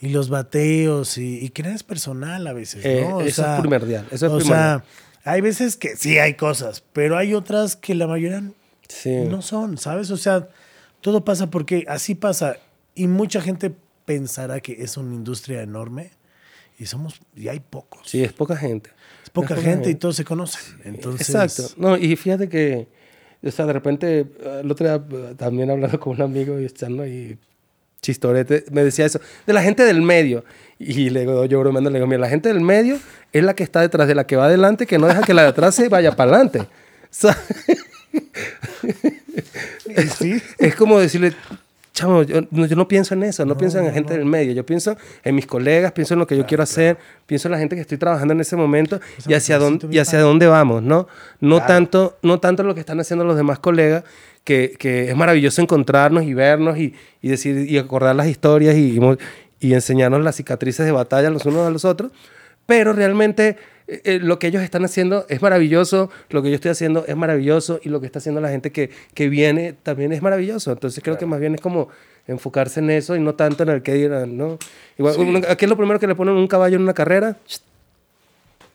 [0.00, 3.18] Y los bateos y, y que no es personal a veces, Eh, ¿no?
[3.18, 4.06] O eso sea, es primordial.
[4.10, 4.82] Eso es o primordial.
[5.22, 8.42] sea, hay veces que sí hay cosas, pero hay otras que la mayoría
[8.88, 9.10] sí.
[9.28, 10.10] no son, ¿sabes?
[10.10, 10.48] O sea,
[11.00, 12.56] todo pasa porque así pasa.
[12.94, 13.74] Y mucha gente
[14.06, 16.12] pensará que es una industria enorme
[16.78, 18.08] y somos, y hay pocos.
[18.08, 18.90] Sí, es poca gente.
[19.26, 20.62] Es poca es gente y todos se conocen.
[20.84, 21.74] Entonces, Exacto.
[21.78, 22.86] No, y fíjate que,
[23.42, 24.24] o sea, de repente,
[24.60, 27.36] el otro día eh, también hablando con un amigo y echando ahí
[28.00, 30.44] chistorete, me decía eso, de la gente del medio.
[30.78, 33.00] Y le digo, yo bromeando, le digo, mira, la gente del medio
[33.32, 35.42] es la que está detrás de la que va adelante, que no deja que la
[35.42, 36.60] de atrás se vaya para adelante.
[40.18, 40.40] Sí.
[40.58, 41.32] es como decirle,
[41.96, 44.12] chamo, yo no, yo no pienso en eso, no, No, pienso en la no, gente
[44.12, 44.18] no.
[44.18, 47.48] del medio, yo pienso en mis colegas, pienso en lo que yo quiero hacer, pienso
[47.48, 50.22] en la gente que estoy trabajando en ese momento y hacia, dónde, y hacia padre.
[50.28, 51.08] dónde vamos, ¿no?
[51.40, 51.66] No, Claro.
[51.66, 54.04] tanto, no tanto lo que están haciendo los demás colegas,
[54.44, 59.00] que, que es maravilloso encontrarnos y vernos y, y decir y acordar las historias y,
[59.58, 62.12] y enseñarnos las cicatrices de batalla los unos a los otros,
[62.66, 63.56] pero realmente
[63.88, 67.16] eh, eh, lo que ellos están haciendo es maravilloso, lo que yo estoy haciendo es
[67.16, 70.72] maravilloso y lo que está haciendo la gente que, que viene también es maravilloso.
[70.72, 71.88] Entonces creo que más bien es como
[72.26, 74.58] enfocarse en eso y no tanto en el que dirán, ¿no?
[74.98, 77.36] Igual, uno- ¿qué es lo primero que le ponen un caballo en una carrera?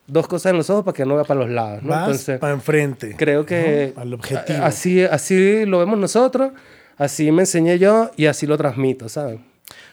[0.08, 1.90] Dos cosas en los ojos para que no vea para los lados, ¿no?
[1.90, 3.16] Vas Entonces, para enfrente.
[3.18, 4.02] creo que ¿no?
[4.02, 4.60] Al objetivo.
[4.64, 6.52] así, así lo vemos nosotros,
[6.98, 9.40] así me enseñé yo y así lo transmito, ¿sabes?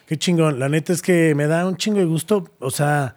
[0.07, 0.59] Qué chingón.
[0.59, 2.49] La neta es que me da un chingo de gusto.
[2.61, 3.15] O sea,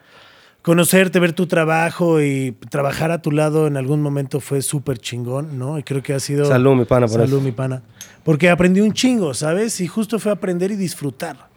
[0.62, 5.58] conocerte, ver tu trabajo y trabajar a tu lado en algún momento fue súper chingón,
[5.58, 5.78] ¿no?
[5.80, 6.46] Y creo que ha sido.
[6.46, 7.42] Salud, mi pana, por Salud, eso.
[7.42, 7.82] mi pana.
[8.24, 9.82] Porque aprendí un chingo, ¿sabes?
[9.82, 11.50] Y justo fue aprender y disfrutar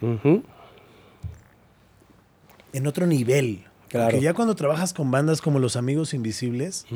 [2.73, 3.65] en otro nivel.
[3.89, 4.11] Claro.
[4.11, 6.87] Porque ya cuando trabajas con bandas como Los Amigos Invisibles,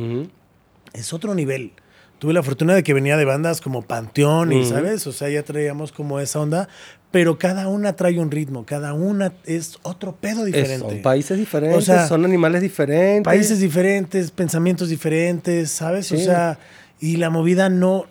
[0.92, 1.72] es otro nivel.
[2.18, 4.64] Tuve la fortuna de que venía de bandas como Panteón y.
[4.64, 5.06] ¿sabes?
[5.06, 6.68] O sea, ya traíamos como esa onda,
[7.10, 10.78] pero cada una trae un ritmo, cada una es otro pedo diferente.
[10.90, 13.24] son países diferentes, O sea, son animales diferentes.
[13.24, 16.12] Países diferentes, pensamientos diferentes, ¿sabes?
[16.12, 16.58] O sea,
[17.00, 18.06] y la movida no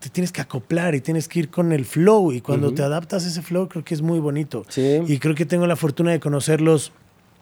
[0.00, 3.24] te tienes que acoplar y tienes que ir con el flow y cuando te adaptas
[3.24, 4.64] a ese flow creo que es muy bonito.
[4.68, 5.00] Sí.
[5.06, 6.92] Y creo que tengo la fortuna de conocerlos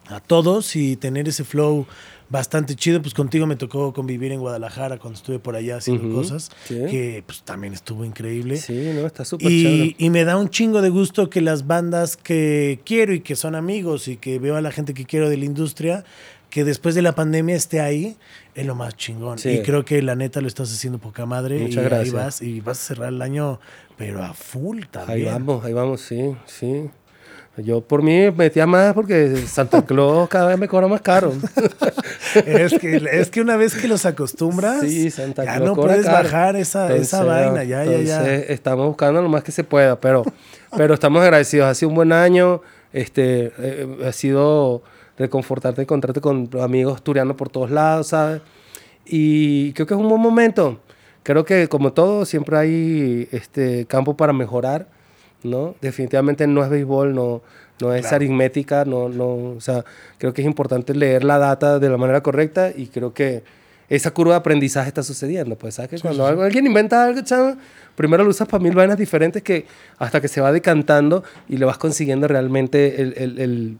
[0.08, 1.86] a todos y tener ese flow
[2.30, 3.00] bastante chido.
[3.02, 6.74] Pues contigo me tocó convivir en Guadalajara cuando estuve por allá haciendo Ujú, cosas, sí.
[6.90, 8.56] que pues también estuvo increíble.
[8.56, 9.94] Sí, no, está súper Y, chévere.
[9.98, 13.54] y me da un chingo de gusto que las bandas que quiero y que son
[13.54, 16.04] amigos y que veo a la gente que quiero de la industria,
[16.50, 18.16] que después de la pandemia esté ahí,
[18.54, 19.38] es lo más chingón.
[19.38, 19.50] Sí.
[19.50, 21.58] Y creo que la neta lo estás haciendo poca madre.
[21.58, 22.04] Muchas y gracias.
[22.04, 23.60] ahí vas y vas a cerrar el año,
[23.98, 25.26] pero a full Ahí también.
[25.26, 26.88] vamos, ahí vamos, sí, sí.
[27.64, 31.32] Yo por mí metía más porque Santa Claus cada vez me cobra más caro.
[32.44, 36.04] Es que, es que una vez que los acostumbras, Sí, Santa ya Claus no puedes
[36.04, 36.24] caro.
[36.24, 37.64] bajar esa, esa Entonces, vaina.
[37.64, 38.34] Ya, ya, ya.
[38.34, 40.24] Estamos buscando lo más que se pueda, pero,
[40.76, 41.66] pero estamos agradecidos.
[41.68, 42.60] Ha sido un buen año.
[42.92, 44.82] Este, eh, ha sido
[45.18, 48.40] reconfortarte, encontrarte con amigos turiando por todos lados, ¿sabes?
[49.04, 50.80] Y creo que es un buen momento.
[51.22, 54.86] Creo que como todo, siempre hay este, campo para mejorar,
[55.42, 55.74] ¿no?
[55.80, 57.42] Definitivamente no es béisbol, no,
[57.80, 58.16] no es Claro.
[58.16, 59.26] aritmética, no, no,
[59.56, 59.84] o sea,
[60.18, 63.42] creo que es importante leer la data de la manera correcta y creo que
[63.88, 65.56] esa curva de aprendizaje está sucediendo.
[65.56, 65.90] Pues, ¿sabes?
[65.90, 67.56] Que cuando alguien inventa algo, chavo,
[67.96, 69.64] primero lo usas para mil vainas diferentes que
[69.98, 73.78] hasta que se va decantando y le vas consiguiendo realmente el, el- el-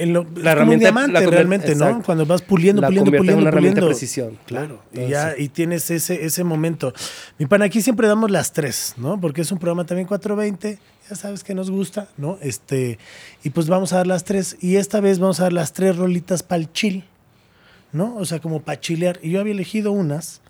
[0.00, 2.02] En lo- es La como un herramienta- diamante la realmente, ¿no?
[2.02, 3.86] Cuando vas puliendo, La puliendo, en puliendo, una herramienta puliendo.
[3.98, 4.38] precisión.
[4.46, 4.82] Claro.
[4.92, 6.92] Y Entonces- ya, y tienes ese, ese momento.
[7.38, 9.20] Mi pan, aquí siempre damos las tres, ¿no?
[9.20, 10.78] Porque es un programa también 420.
[11.08, 12.38] Ya sabes que nos gusta, ¿no?
[12.40, 12.98] Este,
[13.42, 14.56] y pues vamos a dar las tres.
[14.60, 17.04] Y esta vez vamos a dar las tres rolitas para el chill,
[17.92, 18.14] ¿no?
[18.16, 19.18] O sea, como para chilear.
[19.22, 20.40] Y yo había elegido unas,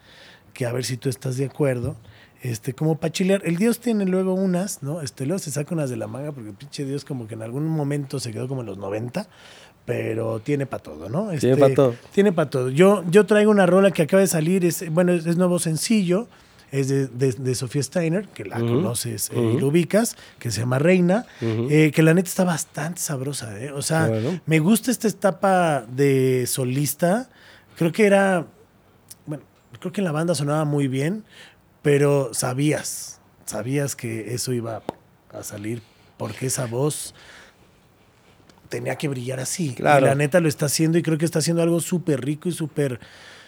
[0.52, 1.96] que a ver si tú estás de acuerdo.
[2.42, 3.42] Este, como para chilear.
[3.44, 5.02] El Dios tiene luego unas, ¿no?
[5.02, 7.42] Este, luego se saca unas de la manga, porque el pinche Dios como que en
[7.42, 9.26] algún momento se quedó como en los 90,
[9.84, 11.28] pero tiene para todo, ¿no?
[11.30, 11.96] Tiene Este, pa' todo.
[12.12, 12.70] Tiene para todo.
[12.70, 16.28] Yo, yo traigo una rola que acaba de salir, es, bueno, es, es nuevo sencillo,
[16.72, 19.58] es de, de, de Sofía Steiner, que la conoces eh, y Ujú.
[19.58, 23.72] lo ubicas, que se llama Reina, eh, que la neta está bastante sabrosa, ¿eh?
[23.72, 24.40] O sea, bueno.
[24.46, 27.28] me gusta esta etapa de solista.
[27.76, 28.46] Creo que era,
[29.26, 29.42] bueno,
[29.80, 31.24] creo que en la banda sonaba muy bien,
[31.82, 34.82] pero sabías, sabías que eso iba
[35.32, 35.82] a salir
[36.16, 37.14] porque esa voz
[38.68, 39.74] tenía que brillar así.
[39.74, 40.06] Claro.
[40.06, 42.52] Y la neta lo está haciendo y creo que está haciendo algo súper rico y
[42.52, 43.00] súper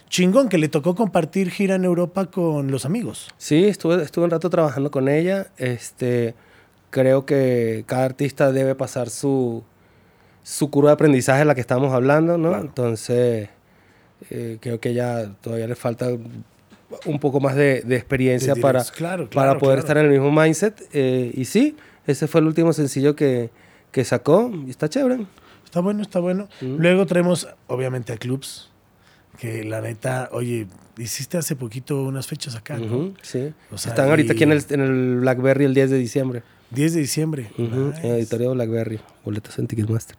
[0.09, 3.33] chingón, que le tocó compartir gira en Europa con los amigos.
[3.37, 5.47] Sí, estuve, estuve un rato trabajando con ella.
[5.57, 6.35] Este,
[6.91, 9.63] creo que cada artista debe pasar su,
[10.43, 12.49] su curva de aprendizaje de la que estamos hablando, ¿no?
[12.49, 12.65] Claro.
[12.65, 13.49] Entonces,
[14.29, 16.07] eh, creo que ya todavía le falta
[17.05, 19.79] un poco más de, de experiencia De para, claro, para poder claro.
[19.79, 20.81] estar en el mismo mindset.
[20.93, 21.75] eh, y sí,
[22.07, 23.49] ese fue el último sencillo que,
[23.91, 25.25] que sacó y está chévere.
[25.65, 26.49] Está bueno, está bueno.
[26.61, 26.75] Mm.
[26.77, 28.69] Luego traemos, obviamente, a Clubs,
[29.39, 30.67] que la neta, oye,
[30.97, 32.77] hiciste hace poquito unas fechas acá,
[33.21, 33.51] sí.
[33.71, 36.43] O sea, Están ahorita aquí en el, en el Blackberry el 10 de diciembre.
[36.71, 37.51] 10 de diciembre.
[37.57, 37.99] Nice.
[38.03, 38.99] En Editorio Blackberry.
[39.23, 40.15] Boletos en Ticketmaster.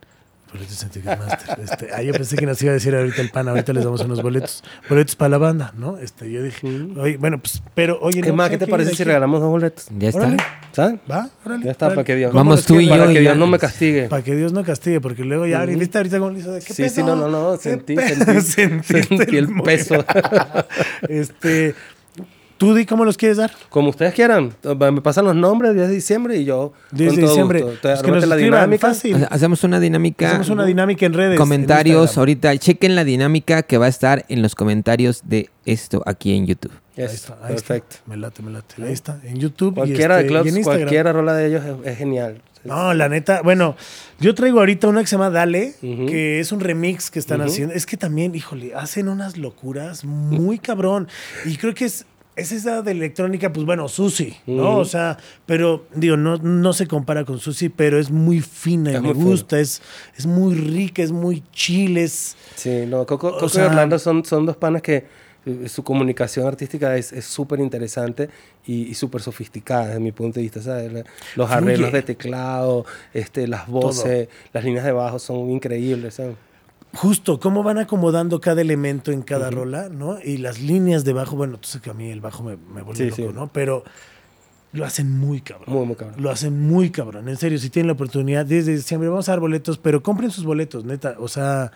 [0.55, 1.59] Boletos en Ticketmaster.
[1.61, 4.00] Este, ah, yo pensé que nos iba a decir ahorita el pan, ahorita les damos
[4.02, 4.62] unos boletos.
[4.88, 5.98] Boletos para la banda, ¿no?
[5.98, 8.50] Este, yo dije, oye, bueno, pues, pero oye, ¿Qué no, más?
[8.50, 9.86] ¿Qué te parece si regalamos dos boletos?
[9.98, 10.36] Ya está.
[10.70, 11.00] ¿Sabes?
[11.11, 11.64] Va, órale.
[11.64, 12.32] Ya está, para que Dios.
[12.32, 14.09] Vamos tú y yo Para que Dios no me castigue.
[14.09, 15.76] Para que Dios no castigue, porque luego ya, Ujú.
[15.78, 16.94] ¿viste ahorita hizo de qué Sí, peso?
[16.94, 20.05] sí, no, no, no, ¿Qué sentí, sentí, sentí el mo- peso.
[21.09, 21.74] este,
[22.59, 23.50] ¿tú di cómo los quieres dar?
[23.68, 24.55] Como ustedes quieran.
[24.78, 26.72] Me pasan los nombres 10 de diciembre y yo.
[26.92, 27.61] 10 con de diciembre.
[27.61, 28.88] Te Pues que armate nos la dinámica.
[28.88, 29.24] fácil.
[29.24, 30.28] Ha- Hacemos una dinámica.
[30.28, 31.32] Hacemos una dinámica en redes.
[31.32, 32.57] en Comentarios ahorita.
[32.59, 36.72] Chequen la dinámica que va a estar en los comentarios de esto aquí en YouTube.
[36.96, 37.74] Ahí está, ahí está.
[37.74, 37.96] perfecto.
[38.07, 38.74] Me late, me late.
[38.82, 39.74] Ahí está, en YouTube.
[39.74, 40.80] Cualquiera y, de este, y clubs, en Instagram.
[40.82, 42.40] cualquiera rola de ellos es, es genial.
[42.62, 43.76] No, la neta, bueno,
[44.20, 47.74] yo traigo ahorita una que se llama Dale, que es un remix que están haciendo.
[47.74, 51.07] Es que también, híjole, hacen unas locuras muy cabrón.
[51.44, 52.07] Y creo que es,
[52.37, 54.78] es esa de electrónica, pues bueno, Susi, ¿no?
[54.78, 58.95] O sea, pero digo, no, no se compara con Susi, pero es muy fina y
[58.97, 59.80] Es me gusta, es,
[60.16, 62.37] es muy rica, es muy chile, es...
[62.57, 65.07] Sí, no, Coco, O Coco sea- y Orlando son, son dos panas que
[65.47, 68.30] eh, su comunicación artística es es súper interesante
[68.66, 70.62] y, y súper sofisticada desde mi punto de vista.
[70.62, 70.91] ¿sabes?
[70.93, 71.05] Los
[71.49, 71.53] Fluye.
[71.55, 76.14] arreglos de teclado, este, las voces, las líneas de bajo son increíbles.
[76.14, 76.35] ¿sabes?
[76.95, 80.18] Justo, cómo van acomodando cada elemento en cada rola, ¿no?
[80.22, 82.82] Y las líneas de bajo, bueno, tú sabes que a mí el bajo me, me
[82.82, 83.34] vuelve Sí, loco, sí.
[83.34, 83.49] ¿no?
[83.53, 83.84] Pero
[84.72, 85.74] lo hacen muy cabrón.
[85.74, 86.20] Muy, muy cabrón.
[86.22, 87.28] Lo hacen muy cabrón.
[87.28, 90.45] En serio, si tienen la oportunidad, desde diciembre vamos a dar boletos, pero compren sus
[90.45, 91.14] boletos, neta.
[91.18, 91.70] O sea,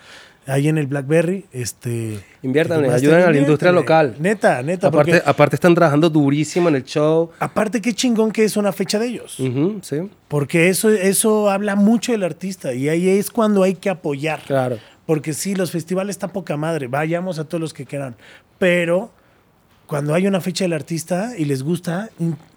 [0.47, 2.19] ahí en el Blackberry, este.
[2.43, 4.17] Inviertan, ayuden a la industria local.
[4.19, 4.89] Neta, neta.
[4.89, 7.31] Aparte, porque, aparte están trabajando durísimo en el show.
[7.39, 9.37] aparte, qué chingón que es una fecha de ellos.
[9.83, 12.75] Sí, Porque eso, eso habla mucho del artista.
[12.75, 14.41] Y ahí es cuando hay que apoyar.
[14.47, 14.79] claro.
[15.09, 16.87] Porque sí, los festivales está poca madre.
[16.87, 18.15] Vayamos a todos los que quieran.
[18.59, 19.11] Pero
[19.87, 22.11] cuando hay una fecha del artista y les gusta,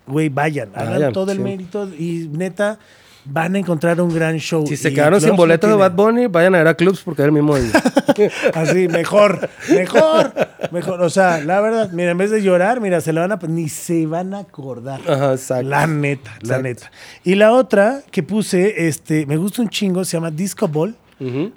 [0.06, 0.70] güey, vayan.
[0.76, 1.44] Hagan Vayan, todo el sí.
[1.46, 1.88] mérito.
[1.98, 2.78] Y neta,
[3.24, 4.68] van a encontrar un gran show.
[4.68, 7.28] Si se quedaron sin no de Bad Bunny, vayan a ver a clubs porque es
[7.28, 7.72] el mismo día.
[8.54, 10.34] Así, mejor, mejor,
[10.72, 11.02] mejor.
[11.04, 13.70] O sea, la verdad, mira, en vez de llorar, mira, se la van a, ni
[13.70, 15.00] se van a acordar.
[15.08, 15.70] Ajá, exacto.
[15.70, 16.92] La neta, la neta.
[17.24, 20.98] Y la otra que puse, este, me gusta un chingo, se llama Disco Ball.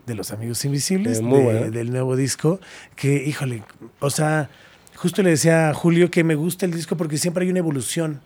[0.07, 1.71] De los Amigos Invisibles, muy de- buena.
[1.71, 2.61] del nuevo disco,
[2.97, 3.63] que, híjole,
[3.99, 4.51] o sea,
[4.95, 8.21] justo le decía a Julio que me gusta el disco porque siempre hay una evolución,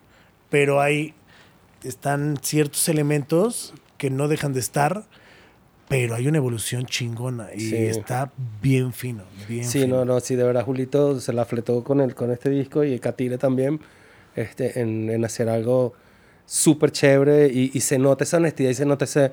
[0.50, 1.14] pero hay,
[1.84, 5.04] están ciertos elementos que no dejan de estar,
[5.88, 7.76] pero hay una evolución chingona y Sí.
[7.76, 9.98] está bien fino, bien Sí, fino.
[9.98, 12.98] no, no, sí, de verdad, Julito se la fletó con, el, con este disco y
[12.98, 13.80] Catire también
[14.34, 15.94] este, en, en hacer algo
[16.50, 19.32] súper chévere y, y se nota esa honestidad y se nota ese,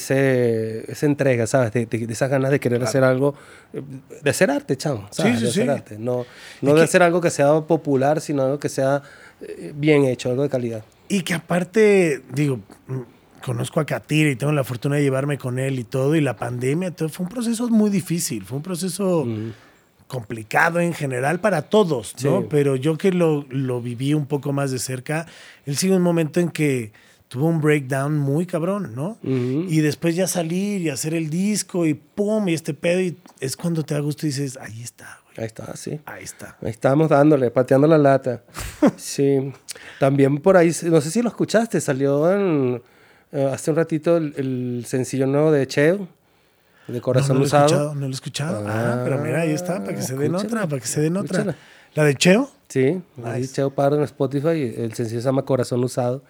[0.00, 1.72] ese, esa entrega, ¿sabes?
[1.72, 3.34] De, de- de esas ganas de querer hacer algo,
[3.72, 3.82] eh,
[4.22, 5.36] de hacer arte, chamo, ¿sabes?
[5.36, 5.68] sí, de hacer sí.
[5.70, 5.98] arte.
[5.98, 6.26] No,
[6.62, 9.02] no de que- hacer algo que sea popular, sino algo que sea
[9.40, 10.84] eh, bien hecho, algo de calidad.
[11.08, 12.58] Y que aparte, digo,
[12.88, 13.00] mm,
[13.44, 16.34] conozco a Katir y tengo la fortuna de llevarme con él y todo, y la
[16.36, 19.52] pandemia, todo, fue un proceso muy difícil, fue un proceso Mm.
[20.06, 22.40] Complicado en general para todos, ¿no?
[22.40, 22.46] Sí.
[22.50, 25.26] Pero yo que lo, lo viví un poco más de cerca,
[25.64, 26.92] él sigue un momento en que
[27.28, 29.18] tuvo un breakdown muy cabrón, ¿no?
[29.22, 33.56] Y después ya salir y hacer el disco y pum, y este pedo, y es
[33.56, 36.00] cuando te da gusto y dices, ahí está, güey, Ahí está, sí.
[36.06, 36.56] ahí está.
[36.62, 38.42] Ahí estábamos dándole, pateando la lata.
[38.96, 39.52] Sí.
[39.98, 42.80] También por ahí, no sé si lo escuchaste, salió en,
[43.32, 46.08] eh, hace un ratito el, el sencillo nuevo de Cheo,
[46.88, 47.66] de Corazón no, no lo he Usado.
[47.66, 48.64] escuchado, no lo he escuchado.
[48.68, 51.16] Ah, pero mira, ahí está, para que se den Escúchala, otra, para que se den
[51.16, 51.38] otra.
[51.40, 51.56] escúchala.
[51.94, 52.50] ¿La de Cheo?
[52.68, 53.46] Sí, ahí.
[53.46, 56.22] Cheo Pardo en Spotify, el sencillo se llama Corazón Usado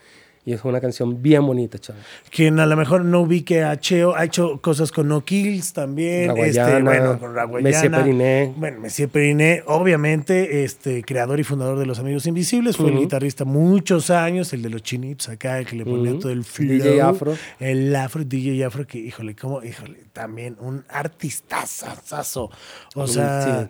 [0.47, 2.01] y es una canción bien bonita, chaval.
[2.31, 6.31] Quien a lo mejor no ubique a Cheo, ha hecho cosas con No Kills también.
[6.39, 7.69] este, Raguayana, bueno, con Raguayana.
[7.71, 8.55] Messier Periné.
[8.57, 13.03] Bueno, Messier Periné, obviamente, este, creador y fundador de Los Amigos Invisibles, fue el Ujú.
[13.03, 16.21] guitarrista muchos años, el de los chinitos acá, el que le ponía Ujú.
[16.21, 16.69] todo el flow.
[16.69, 17.37] DJ Afro.
[17.59, 22.51] El afro, DJ Afro, que, híjole, cómo, híjole, también un artistazazazo.
[22.95, 23.69] O sea,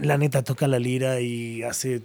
[0.00, 2.00] la neta toca la lira y hace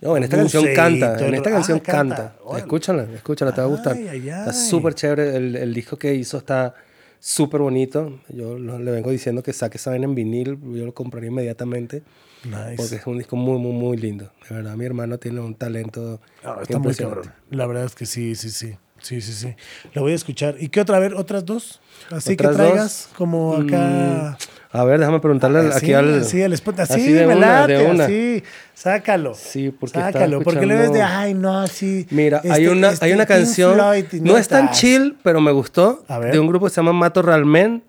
[0.00, 2.34] No, en esta canción canta, en esta Ah, canción canta.
[2.38, 2.58] canta.
[2.58, 3.96] Escúchala, escúchala, te va a gustar.
[3.96, 6.74] Ay, ay, Está súper chévere, el, el disco que hizo está
[7.18, 8.20] súper bonito.
[8.28, 12.02] Yo lo- le vengo diciendo que saque esa vaina en vinil, yo lo compraría inmediatamente.
[12.44, 12.76] nice.
[12.76, 14.30] Porque es un disco muy, muy, muy lindo.
[14.48, 16.20] De verdad, mi hermano tiene un talento.
[16.42, 17.30] No, está muy cabrón.
[17.50, 18.74] La verdad es que sí, sí, sí.
[19.02, 19.54] Sí, sí, sí.
[19.94, 20.56] Lo voy a escuchar.
[20.60, 20.96] ¿Y qué otra?
[20.98, 21.80] A ver, otras dos.
[22.10, 23.16] Así que ¿Otras traigas dos?
[23.16, 24.36] como acá.
[24.72, 26.20] A ver, déjame preguntarle así, aquí al.
[26.20, 26.80] así, al spot.
[26.80, 28.04] Así, así de me una, late, de una.
[28.04, 28.42] así.
[28.74, 29.34] Sácalo.
[29.34, 30.42] Sí, porque Sácalo.
[30.42, 32.06] Porque le ves de, ay, no, sí.
[32.10, 33.74] Mira, hay este- una, este hay una Pink canción.
[33.74, 36.04] Floyd y no es tan chill, pero me gustó.
[36.06, 36.32] A ver.
[36.32, 37.82] De un grupo que se llama Matorral Men.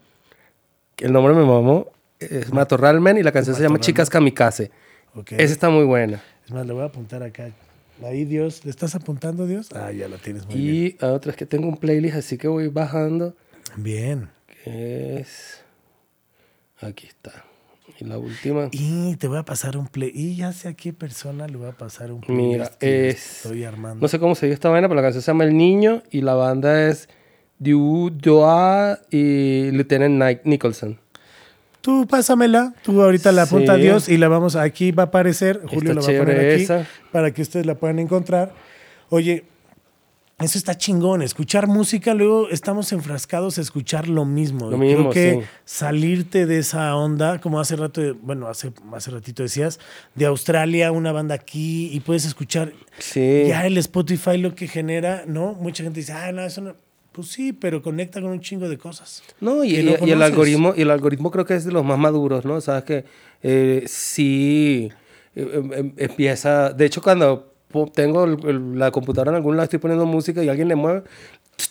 [0.95, 1.87] que El nombre me mamó.
[2.19, 4.71] Es Matorral Men y la canción se llama Chicas Kamikaze.
[5.15, 5.33] Ok.
[5.33, 6.21] Esa está muy buena.
[6.45, 7.49] Es más, le voy a apuntar acá.
[8.03, 8.65] Ahí, Dios.
[8.65, 9.69] ¿Le estás apuntando, Dios?
[9.75, 10.95] Ah, ya la tienes muy bien.
[10.99, 13.35] Y a otra es que tengo un playlist, así que voy bajando.
[13.75, 14.29] Bien.
[14.63, 15.60] Que es.
[16.81, 17.45] Aquí está.
[17.99, 18.69] Y la última.
[18.71, 20.11] Y te voy a pasar un play.
[20.13, 22.35] Y ya sé a qué persona le voy a pasar un play.
[22.35, 23.37] Mira, es.
[23.43, 24.01] Estoy armando.
[24.01, 26.21] No sé cómo se dio esta vaina, pero la canción se llama El Niño y
[26.21, 27.09] la banda es
[27.59, 30.99] Diu Doa y Lieutenant Nick Nicholson.
[31.81, 33.81] Tú pásamela, tú ahorita la apunta Sí.
[33.81, 36.87] Dios y la vamos, aquí va a aparecer, Julio la va a poner aquí esa.
[37.11, 38.53] para que ustedes la puedan encontrar.
[39.09, 39.45] Oye,
[40.43, 44.69] eso está chingón, escuchar música, luego estamos enfrascados a escuchar lo mismo.
[44.69, 45.49] Lo mismo, Creo que sí.
[45.65, 49.79] salirte de esa onda, como hace rato, bueno, hace, hace ratito decías,
[50.15, 53.43] de Australia, una banda aquí, y puedes escuchar Sí.
[53.47, 55.53] ya el Spotify lo que genera, ¿no?
[55.53, 56.75] Mucha gente dice, ah, no, eso no.
[57.11, 59.21] Pues sí, pero conecta con un chingo de cosas.
[59.41, 62.45] No, y, no el algoritmo, y el algoritmo creo que es de los más maduros,
[62.45, 62.61] ¿no?
[62.61, 63.05] Sabes que
[63.43, 64.89] eh, sí
[65.35, 66.71] eh, em- em- empieza.
[66.71, 67.50] De hecho, cuando
[67.93, 71.03] tengo el- el- la computadora en algún lado, estoy poniendo música y alguien le mueve,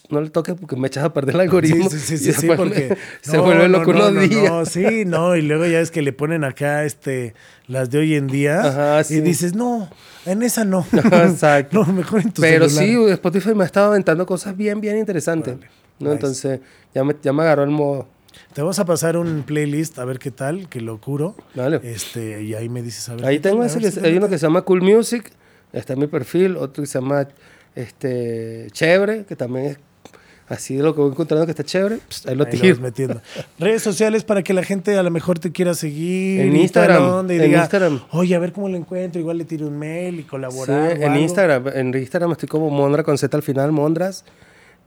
[0.09, 1.89] no le toques porque me echas a perder el algoritmo.
[1.91, 4.51] Sí, sí, y sí, sí, sí, porque se no, vuelve loco no, no, días.
[4.51, 7.35] no, sí, no, y luego ya es que le ponen acá este
[7.67, 9.21] las de hoy en día Ajá, y sí.
[9.21, 9.89] dices, no,
[10.27, 10.87] en esa no.
[10.93, 11.85] Exacto.
[11.85, 13.07] no, mejor en tu Pero celular.
[13.09, 15.57] sí, Spotify me ha estado aventando cosas bien, bien interesantes.
[15.57, 15.61] ¿no?
[16.09, 16.13] nice.
[16.13, 16.61] Entonces,
[16.95, 18.07] ya me, ya me agarró el modo.
[18.55, 21.35] Te vamos a pasar un playlist a ver qué tal, que lo curo.
[21.55, 21.81] Dale.
[21.83, 23.25] Este, y ahí me dices a ver.
[23.27, 25.33] Ahí qué tal, tengo a ese que, hay uno que se llama Cool Music,
[25.73, 27.29] está en mi perfil, otro que se llama
[27.75, 29.79] este, Chévere, que también es
[30.49, 32.81] así de lo que voy encontrando que está chévere, pues, ahí lo Ahí tiro.
[32.81, 33.21] metiendo.
[33.61, 36.41] Redes sociales para que la gente a lo mejor te quiera seguir.
[36.41, 38.01] En Instagram, onda, y en diga, Instagram.
[38.11, 39.21] Oye, a ver cómo lo encuentro.
[39.21, 40.89] Igual le tiro un mail y Sí, colaborar.
[40.89, 41.21] o en algo.
[41.23, 44.25] Instagram, en Instagram estoy como Mondra con Z al final, Mondras.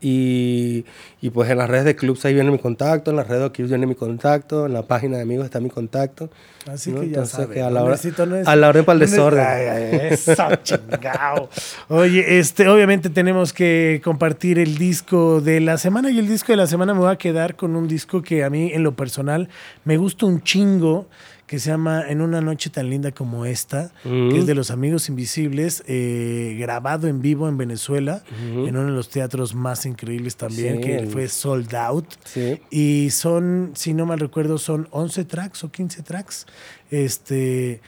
[0.06, 0.84] Y,
[1.22, 3.52] y, pues en las redes de clubs ahí viene mi contacto, en las redes de
[3.54, 6.30] clubs viene mi contacto, en la página de amigos está mi contacto.
[6.70, 7.00] Así ¿no?
[7.00, 7.98] que ya Entonces, saben, que a la hora,
[8.28, 9.46] no es- a la orden para el no es- desorden.
[9.48, 11.50] Ay, eso, chingao.
[11.88, 16.58] Oye, este, obviamente tenemos que compartir el disco de la semana y el disco de
[16.58, 19.48] la semana me voy a quedar con un disco que a mí en lo personal
[19.86, 21.08] me gusta un chingo
[21.54, 25.08] que se llama En una noche tan linda como esta, que es de los Amigos
[25.08, 30.78] Invisibles, eh, grabado en vivo en Venezuela, en uno de los teatros más increíbles también,
[30.78, 32.08] Sí, que fue Sold Out.
[32.24, 32.60] Sí.
[32.72, 36.48] Y son, si no mal recuerdo, son 11 tracks o 15 tracks.
[36.90, 37.82] Este,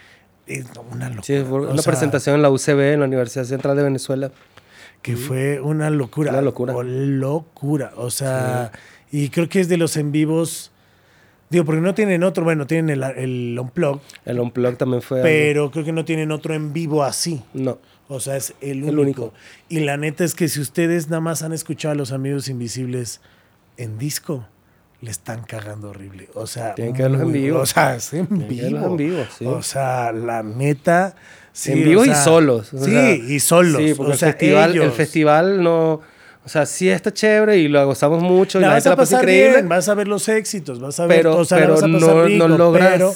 [0.45, 1.23] es una locura.
[1.23, 4.31] Sí, O una sea, presentación en la UCB, en la Universidad Central de Venezuela.
[5.01, 6.33] Que fue una locura.
[6.33, 6.75] Una locura.
[6.75, 7.93] O locura.
[7.97, 8.71] O sea,
[9.11, 10.71] y creo que es de los en vivos.
[11.55, 15.19] Digo, porque no tienen otro, bueno, tienen el, el Unplug, El Unplug también fue.
[15.19, 17.41] algo- pero creo que no tienen otro en vivo así.
[17.53, 17.79] No.
[18.07, 18.91] O sea, es el único.
[18.91, 19.33] El único.
[19.69, 23.21] Y la neta es que si ustedes nada más han escuchado a los amigos invisibles
[23.77, 24.45] en disco,
[25.01, 26.29] le están cagando horrible.
[26.33, 27.59] O sea, Tienen que verlos en vivo.
[27.59, 28.85] O sea, es en Tienen vivo.
[28.87, 29.45] en vivo, sí.
[29.45, 31.15] O sea, la neta.
[31.51, 32.73] sí, en o vivo y solos.
[32.73, 33.81] o sí, sea, y solos.
[33.81, 36.01] Sí, porque o sea, el, festival, el festival no.
[36.45, 38.95] O sea, sí está chévere y lo gozamos mucho y La la, vas a la
[38.95, 39.51] pasa pasar increíble.
[39.55, 41.83] bien, vas a ver los éxitos, vas a ver, pero o sea, la pero vas
[41.83, 42.91] a pasar no, rico, no logras.
[42.93, 43.13] pero-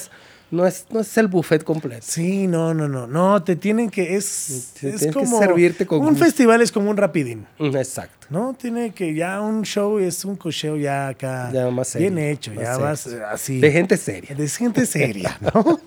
[0.51, 2.03] No, es, no es el buffet completo.
[2.09, 6.25] Sí, no, no, no, no, te tienen que, es, que servirte con un gusto.
[6.25, 7.45] festival es como un rapidín.
[7.59, 8.25] Mm, Exacto.
[8.31, 12.31] No, tiene que ya un show es un cocheo ya acá Ya más serio, bien
[12.31, 12.85] hecho, más ya serio.
[12.87, 13.59] vas eh, así.
[13.59, 14.35] De gente seria.
[14.35, 15.79] De gente seria, ¿no?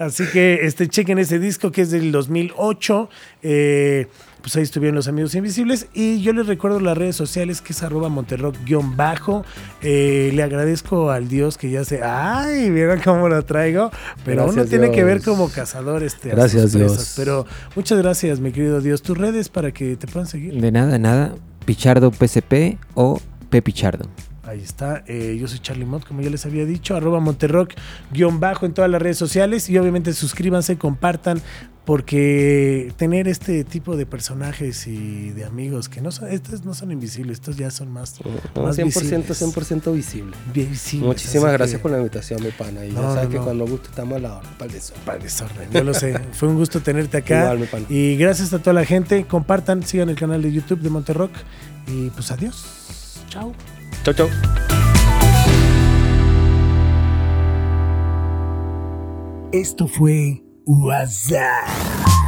[0.00, 3.08] Así que este, chequen ese disco que es del 2008.
[3.44, 4.08] eh,
[4.42, 5.86] pues ahí estuvieron los amigos invisibles.
[5.94, 9.44] Y yo les recuerdo las redes sociales que es arroba monterrock-bajo.
[9.80, 12.02] Eh, le agradezco al Dios que ya se.
[12.02, 12.70] ¡Ay!
[12.70, 13.90] Vieron cómo lo traigo.
[14.24, 16.72] Pero uno Gracias, tiene que ver como cazador este, Gracias.
[16.72, 17.14] Dios.
[17.16, 19.02] Pero muchas gracias, mi querido Dios.
[19.02, 20.60] Tus redes para que te puedan seguir.
[20.60, 21.34] De nada, nada.
[21.64, 24.08] Pichardo PCP o Pepichardo.
[24.44, 25.04] Ahí está.
[25.06, 27.74] Eh, yo soy Charlie Mott, como ya les había dicho, arroba Monterrock,
[28.10, 29.70] guion bajo en todas las redes sociales.
[29.70, 31.40] Y obviamente suscríbanse, compartan,
[31.84, 36.92] porque tener este tipo de personajes y de amigos que no son, estos no son
[36.92, 38.14] invisibles, estos ya son más,
[38.54, 39.42] No, más 100%, visibles.
[39.42, 40.36] 100% visible.
[40.54, 42.84] Visibles, Muchísimas gracias que- por la invitación, mi pana.
[42.84, 43.44] Y No, ya sabes no, que no.
[43.44, 44.48] cuando guste estamos a la hora.
[44.58, 44.94] Para eso.
[45.04, 46.18] Para el desorden, yo lo sé.
[46.32, 47.42] Fue un gusto tenerte acá.
[47.42, 47.86] Igual, mi pana.
[47.88, 49.24] Y gracias a toda la gente.
[49.26, 51.32] Compartan, sigan el canal de YouTube de Monterrock.
[51.88, 52.64] Y pues adiós.
[53.28, 53.52] Chao.
[54.04, 54.28] Chau, chau.
[59.52, 61.66] Esto fue WhatsApp.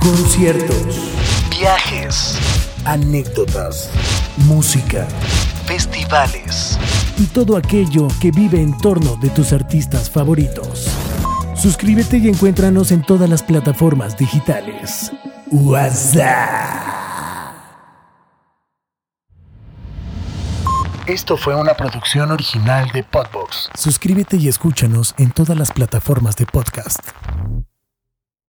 [0.00, 1.12] Conciertos,
[1.56, 2.36] viajes,
[2.84, 3.88] anécdotas,
[4.48, 5.06] música,
[5.66, 6.76] festivales
[7.16, 10.88] y todo aquello que vive en torno de tus artistas favoritos.
[11.54, 15.12] Suscríbete y encuéntranos en todas las plataformas digitales.
[15.52, 16.94] WhatsApp.
[21.06, 23.70] Esto fue una producción original de Podbox.
[23.74, 26.98] Suscríbete y escúchanos en todas las plataformas de podcast.